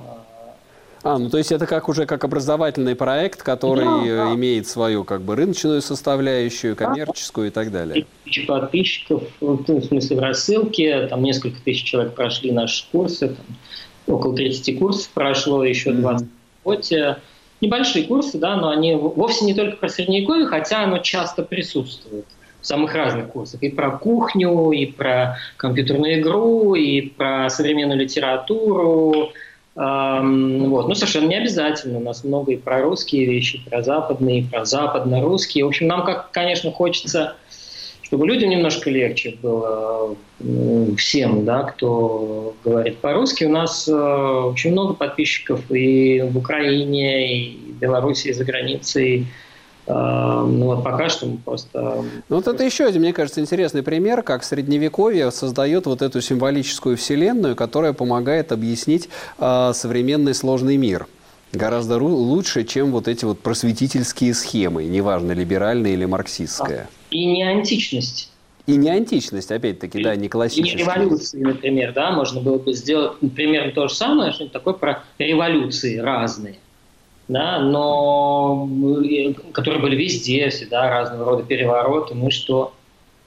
А, 1.03 1.19
ну 1.19 1.29
то 1.29 1.37
есть 1.37 1.51
это 1.51 1.67
как 1.67 1.87
уже 1.87 2.07
как 2.07 2.23
образовательный 2.23 2.95
проект, 2.95 3.43
который 3.43 3.85
да, 3.85 4.25
да. 4.25 4.33
имеет 4.33 4.65
свою 4.67 5.03
как 5.03 5.21
бы 5.21 5.35
рыночную 5.35 5.83
составляющую, 5.83 6.75
коммерческую 6.75 7.45
да. 7.45 7.47
и 7.49 7.51
так 7.53 7.71
далее. 7.71 8.05
Тысячи 8.23 8.43
подписчиков, 8.47 9.23
ну, 9.39 9.63
в 9.67 9.83
смысле 9.83 10.17
в 10.17 10.19
рассылке, 10.19 11.05
там 11.05 11.21
несколько 11.21 11.61
тысяч 11.63 11.83
человек 11.83 12.15
прошли 12.15 12.51
наши 12.51 12.85
курсы, 12.91 13.27
там, 13.27 14.15
около 14.15 14.35
30 14.35 14.79
курсов 14.79 15.11
прошло, 15.13 15.63
еще 15.63 15.91
20 15.91 16.27
mm-hmm 16.65 17.17
небольшие 17.65 18.05
курсы, 18.05 18.37
да, 18.37 18.55
но 18.55 18.69
они 18.69 18.95
вовсе 18.95 19.45
не 19.45 19.53
только 19.53 19.77
про 19.77 19.89
средневековье, 19.89 20.45
хотя 20.47 20.83
оно 20.83 20.99
часто 20.99 21.43
присутствует 21.43 22.25
в 22.61 22.67
самых 22.67 22.95
разных 22.95 23.29
курсах. 23.29 23.61
И 23.61 23.69
про 23.69 23.91
кухню, 23.91 24.71
и 24.71 24.85
про 24.87 25.37
компьютерную 25.57 26.21
игру, 26.21 26.73
и 26.73 27.01
про 27.01 27.49
современную 27.49 27.99
литературу. 27.99 29.31
Эм, 29.75 30.69
вот. 30.69 30.87
Ну, 30.87 30.95
совершенно 30.95 31.27
не 31.27 31.35
обязательно. 31.35 31.99
У 31.99 32.01
нас 32.01 32.23
много 32.23 32.53
и 32.53 32.57
про 32.57 32.81
русские 32.81 33.25
вещи, 33.25 33.57
и 33.57 33.69
про 33.69 33.83
западные, 33.83 34.39
и 34.39 34.43
про 34.43 34.65
западно-русские. 34.65 35.65
В 35.65 35.67
общем, 35.67 35.87
нам, 35.87 36.05
как, 36.05 36.31
конечно, 36.31 36.71
хочется 36.71 37.35
чтобы 38.05 38.27
людям 38.27 38.49
немножко 38.51 38.91
легче 38.91 39.35
было, 39.41 40.15
всем, 40.95 41.43
да, 41.43 41.63
кто 41.63 42.55
говорит 42.63 42.99
по-русски. 42.99 43.45
У 43.45 43.49
нас 43.49 43.87
э, 43.87 43.91
очень 43.91 44.73
много 44.73 44.93
подписчиков 44.93 45.71
и 45.71 46.21
в 46.21 46.37
Украине, 46.37 47.35
и 47.35 47.57
в 47.71 47.79
Беларуси, 47.79 48.27
и 48.27 48.33
за 48.33 48.45
границей. 48.45 49.25
Э, 49.87 49.93
ну 49.93 50.65
вот 50.65 50.83
пока 50.83 51.09
что 51.09 51.25
мы 51.25 51.37
просто... 51.37 52.03
Ну 52.29 52.35
вот 52.35 52.47
это 52.47 52.63
еще 52.63 52.85
один, 52.85 53.01
мне 53.01 53.11
кажется, 53.11 53.41
интересный 53.41 53.81
пример, 53.81 54.21
как 54.21 54.43
Средневековье 54.43 55.31
создает 55.31 55.87
вот 55.87 56.03
эту 56.03 56.21
символическую 56.21 56.97
вселенную, 56.97 57.55
которая 57.55 57.93
помогает 57.93 58.51
объяснить 58.51 59.09
э, 59.39 59.71
современный 59.73 60.35
сложный 60.35 60.77
мир 60.77 61.07
гораздо 61.53 61.97
лучше, 61.97 62.65
чем 62.65 62.91
вот 62.91 63.07
эти 63.07 63.25
вот 63.25 63.39
просветительские 63.39 64.33
схемы, 64.33 64.83
неважно, 64.83 65.31
либеральные 65.31 65.93
или 65.93 66.05
марксистская. 66.05 66.87
И 67.15 67.25
не 67.27 67.43
античность. 67.43 68.29
И 68.67 68.75
не 68.75 68.89
античность, 68.89 69.49
опять-таки, 69.49 70.03
да, 70.03 70.17
не 70.17 70.27
классическая. 70.27 70.73
И 70.73 70.75
не 70.75 70.81
революции, 70.81 71.41
например, 71.41 71.93
да, 71.93 72.11
можно 72.11 72.41
было 72.41 72.57
бы 72.57 72.73
сделать 72.73 73.13
примерно 73.33 73.71
то 73.71 73.87
же 73.87 73.95
самое, 73.95 74.33
что-нибудь 74.33 74.51
такое 74.51 74.73
про 74.73 75.03
революции 75.17 75.97
разные, 75.97 76.55
да, 77.29 77.59
но 77.59 78.67
которые 79.53 79.81
были 79.81 79.95
везде, 79.95 80.49
всегда 80.49 80.89
разного 80.89 81.23
рода 81.23 81.43
перевороты, 81.43 82.15
ну 82.15 82.27
и 82.27 82.31
что? 82.31 82.73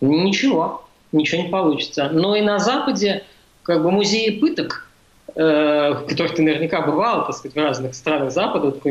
Ничего, 0.02 0.84
ничего 1.12 1.44
не 1.44 1.48
получится. 1.48 2.10
Но 2.12 2.36
и 2.36 2.42
на 2.42 2.58
Западе 2.58 3.24
как 3.62 3.82
бы 3.82 3.90
музеи 3.90 4.38
пыток, 4.38 4.86
э, 5.34 5.94
в 5.94 6.06
которых 6.08 6.34
ты 6.34 6.42
наверняка 6.42 6.82
бывал, 6.82 7.24
так 7.24 7.34
сказать, 7.34 7.56
в 7.56 7.58
разных 7.58 7.94
странах 7.94 8.32
Запада, 8.32 8.66
вот 8.66 8.82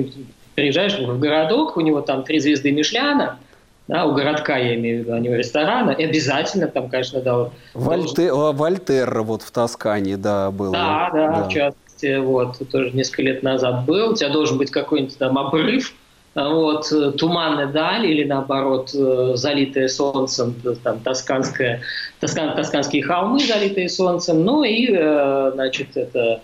приезжаешь 0.56 0.98
в 0.98 1.20
городок, 1.20 1.78
у 1.78 1.82
него 1.82 2.02
там 2.02 2.24
три 2.24 2.40
звезды 2.40 2.72
Мишляна, 2.72 3.38
да, 3.88 4.06
у 4.06 4.14
городка, 4.14 4.58
я 4.58 4.76
имею 4.76 5.00
в 5.00 5.02
виду, 5.04 5.14
а 5.14 5.20
не 5.20 5.30
у 5.30 5.36
ресторана, 5.36 5.92
и 5.92 6.04
обязательно 6.04 6.68
там, 6.68 6.90
конечно, 6.90 7.22
да. 7.22 7.50
Вольте... 7.74 8.30
Должен... 8.30 8.56
Вольтерра 8.58 9.24
вот 9.24 9.42
в 9.42 9.52
Тоскане, 9.52 10.18
да, 10.18 10.52
был. 10.52 10.72
Да, 10.74 11.10
да, 11.14 11.28
да, 11.28 11.44
в 11.44 11.50
частности, 11.50 12.18
вот, 12.18 12.58
тоже 12.70 12.92
несколько 12.92 13.22
лет 13.22 13.44
назад 13.44 13.86
был. 13.86 14.12
У 14.12 14.16
тебя 14.16 14.30
должен 14.30 14.58
быть 14.58 14.72
какой-нибудь 14.72 15.18
там 15.18 15.38
обрыв, 15.38 15.94
вот, 16.36 16.92
туманная 17.18 17.68
даль 17.68 18.06
или, 18.06 18.24
наоборот, 18.24 18.92
э, 18.94 19.32
залитая 19.36 19.88
солнцем, 19.88 20.54
там, 20.84 21.00
тосканская, 21.00 21.82
тоскан, 22.20 22.56
тосканские 22.56 23.04
холмы, 23.04 23.40
залитые 23.40 23.90
солнцем, 23.90 24.44
ну 24.44 24.64
и, 24.64 24.88
э, 24.92 25.52
значит, 25.54 25.96
это 25.96 26.42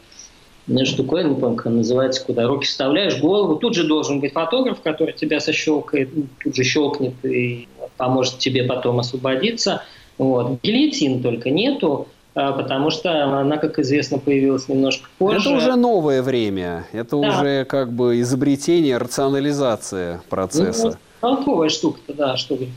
штуковина, 0.85 1.29
не 1.29 1.39
помню, 1.39 1.57
как 1.57 1.67
она 1.67 1.77
называется, 1.77 2.23
куда 2.25 2.47
руки 2.47 2.65
вставляешь, 2.65 3.19
голову. 3.19 3.55
Тут 3.55 3.75
же 3.75 3.85
должен 3.85 4.19
быть 4.19 4.33
фотограф, 4.33 4.81
который 4.81 5.13
тебя 5.13 5.39
сощелкает, 5.39 6.09
тут 6.43 6.55
же 6.55 6.63
щелкнет 6.63 7.13
и 7.23 7.67
поможет 7.97 8.39
тебе 8.39 8.63
потом 8.63 8.99
освободиться. 8.99 9.83
Вот. 10.17 10.59
Гильотин 10.61 11.21
только 11.21 11.49
нету, 11.49 12.07
а, 12.35 12.51
потому 12.53 12.89
что 12.89 13.39
она, 13.41 13.57
как 13.57 13.79
известно, 13.79 14.17
появилась 14.17 14.67
немножко 14.67 15.07
позже. 15.17 15.49
Это 15.49 15.57
уже 15.57 15.75
новое 15.75 16.21
время, 16.21 16.85
это 16.91 17.19
да. 17.19 17.27
уже 17.27 17.65
как 17.65 17.91
бы 17.91 18.19
изобретение, 18.21 18.97
рационализация 18.97 20.21
процесса. 20.29 20.87
Ну, 20.87 20.93
толковая 21.23 21.69
штука-то, 21.69 22.13
да, 22.13 22.35
что 22.35 22.55
говорит 22.55 22.73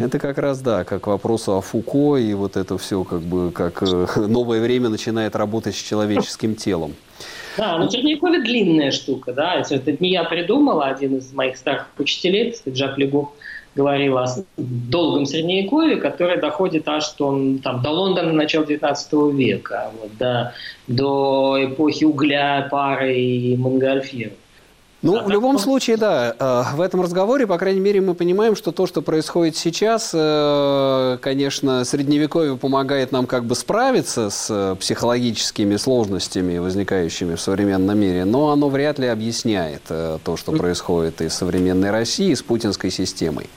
Это 0.00 0.20
как 0.20 0.38
раз, 0.38 0.60
да, 0.60 0.84
как 0.84 1.02
к 1.02 1.06
вопросу 1.08 1.56
о 1.56 1.60
Фуко, 1.60 2.16
и 2.16 2.32
вот 2.32 2.56
это 2.56 2.78
все 2.78 3.02
как 3.02 3.22
бы, 3.22 3.50
как 3.50 3.82
э, 3.82 4.06
новое 4.28 4.60
время 4.60 4.88
начинает 4.88 5.34
работать 5.34 5.74
с 5.74 5.82
человеческим 5.82 6.54
телом. 6.54 6.94
Да, 7.58 7.76
но 7.76 7.90
Средневековье 7.90 8.40
длинная 8.40 8.92
штука, 8.92 9.32
да, 9.32 9.64
это 9.68 9.96
не 9.98 10.10
я 10.10 10.22
придумал, 10.22 10.80
а 10.80 10.90
один 10.90 11.16
из 11.16 11.32
моих 11.32 11.56
старых 11.56 11.88
учителей, 11.98 12.50
так 12.50 12.60
сказать, 12.60 12.78
Жак 12.78 12.98
Легов, 12.98 13.32
говорил 13.74 14.16
о 14.18 14.26
долгом 14.56 15.26
Средневековье, 15.26 15.96
которое 15.96 16.40
доходит 16.40 16.86
аж 16.86 17.02
что, 17.02 17.36
там, 17.64 17.82
до 17.82 17.90
Лондона 17.90 18.32
начала 18.32 18.62
XIX 18.62 19.32
века, 19.32 19.90
вот, 20.00 20.16
до, 20.16 20.54
до 20.86 21.58
эпохи 21.64 22.04
угля, 22.04 22.68
пары 22.70 23.18
и 23.18 23.56
Монгольфьера. 23.56 24.34
Ну, 25.06 25.22
в 25.22 25.30
любом 25.30 25.58
случае, 25.60 25.96
да, 25.96 26.34
э, 26.36 26.62
в 26.74 26.80
этом 26.80 27.00
разговоре, 27.00 27.46
по 27.46 27.58
крайней 27.58 27.78
мере, 27.78 28.00
мы 28.00 28.14
понимаем, 28.14 28.56
что 28.56 28.72
то, 28.72 28.88
что 28.88 29.02
происходит 29.02 29.56
сейчас, 29.56 30.10
э, 30.12 31.18
конечно, 31.20 31.84
средневековье 31.84 32.56
помогает 32.56 33.12
нам 33.12 33.26
как 33.26 33.44
бы 33.44 33.54
справиться 33.54 34.30
с 34.30 34.48
э, 34.50 34.74
психологическими 34.74 35.76
сложностями, 35.76 36.58
возникающими 36.58 37.36
в 37.36 37.40
современном 37.40 37.96
мире, 37.96 38.24
но 38.24 38.50
оно 38.50 38.68
вряд 38.68 38.98
ли 38.98 39.06
объясняет 39.06 39.82
то, 39.86 40.36
что 40.36 40.50
происходит 40.52 41.20
и 41.20 41.28
с 41.28 41.34
современной 41.34 41.92
Россией, 41.92 42.32
и 42.32 42.34
с 42.34 42.42
путинской 42.42 42.90
системой. 42.90 43.48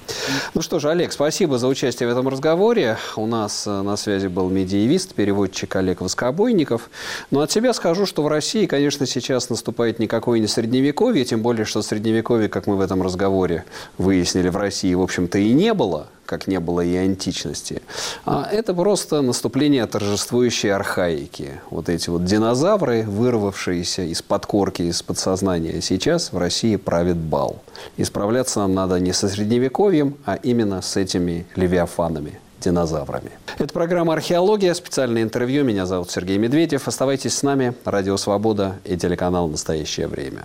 Ну 0.54 0.62
что 0.62 0.78
же, 0.78 0.92
Олег, 0.92 1.12
спасибо 1.12 1.58
за 1.58 1.68
участие 1.68 2.08
в 2.08 2.12
этом 2.12 2.28
разговоре. 2.28 2.98
У 3.16 3.26
нас 3.26 3.66
на 3.66 3.98
связи 3.98 4.28
был 4.28 4.50
медиевист, 4.50 5.16
переводчик 5.16 5.76
Олег 5.76 6.02
Воскобойников. 6.02 6.92
Но 7.32 7.40
от 7.42 7.52
себя 7.52 7.74
скажу, 7.74 8.06
что 8.06 8.22
в 8.22 8.28
России, 8.28 8.68
конечно, 8.68 9.08
сейчас 9.08 9.50
наступает 9.50 9.98
никакое 9.98 10.40
не 10.40 10.48
средневековье, 10.48 11.26
тем 11.26 11.39
более, 11.40 11.66
что 11.66 11.82
средневековья, 11.82 12.48
как 12.48 12.68
мы 12.68 12.76
в 12.76 12.82
этом 12.82 13.02
разговоре 13.02 13.66
выяснили, 13.98 14.50
в 14.50 14.58
России, 14.58 14.94
в 14.94 15.02
общем-то, 15.02 15.40
и 15.40 15.52
не 15.54 15.74
было, 15.74 16.08
как 16.26 16.46
не 16.46 16.60
было 16.60 16.82
и 16.82 16.96
античности. 16.96 17.82
А 18.24 18.48
это 18.52 18.76
просто 18.76 19.22
наступление 19.22 19.86
торжествующей 19.88 20.72
архаики. 20.72 21.60
Вот 21.72 21.90
эти 21.90 22.10
вот 22.12 22.24
динозавры, 22.24 23.04
вырвавшиеся 23.04 24.04
из 24.04 24.22
подкорки, 24.22 24.84
из 24.84 25.02
подсознания, 25.02 25.82
сейчас 25.82 26.32
в 26.32 26.38
России 26.38 26.76
правит 26.76 27.18
бал. 27.18 27.64
Исправляться 27.98 28.60
нам 28.60 28.76
надо 28.76 29.00
не 29.00 29.12
со 29.12 29.28
средневековьем, 29.28 30.18
а 30.26 30.36
именно 30.36 30.84
с 30.84 30.98
этими 30.98 31.48
левиафанами, 31.56 32.40
динозаврами. 32.62 33.32
Это 33.58 33.74
программа 33.74 34.14
«Археология», 34.14 34.74
специальное 34.74 35.24
интервью. 35.24 35.64
Меня 35.64 35.86
зовут 35.86 36.12
Сергей 36.12 36.38
Медведев. 36.38 36.88
Оставайтесь 36.88 37.34
с 37.34 37.42
нами. 37.42 37.74
Радио 37.86 38.18
«Свобода» 38.18 38.76
и 38.86 38.96
телеканал 38.98 39.48
«Настоящее 39.48 40.08
время». 40.08 40.44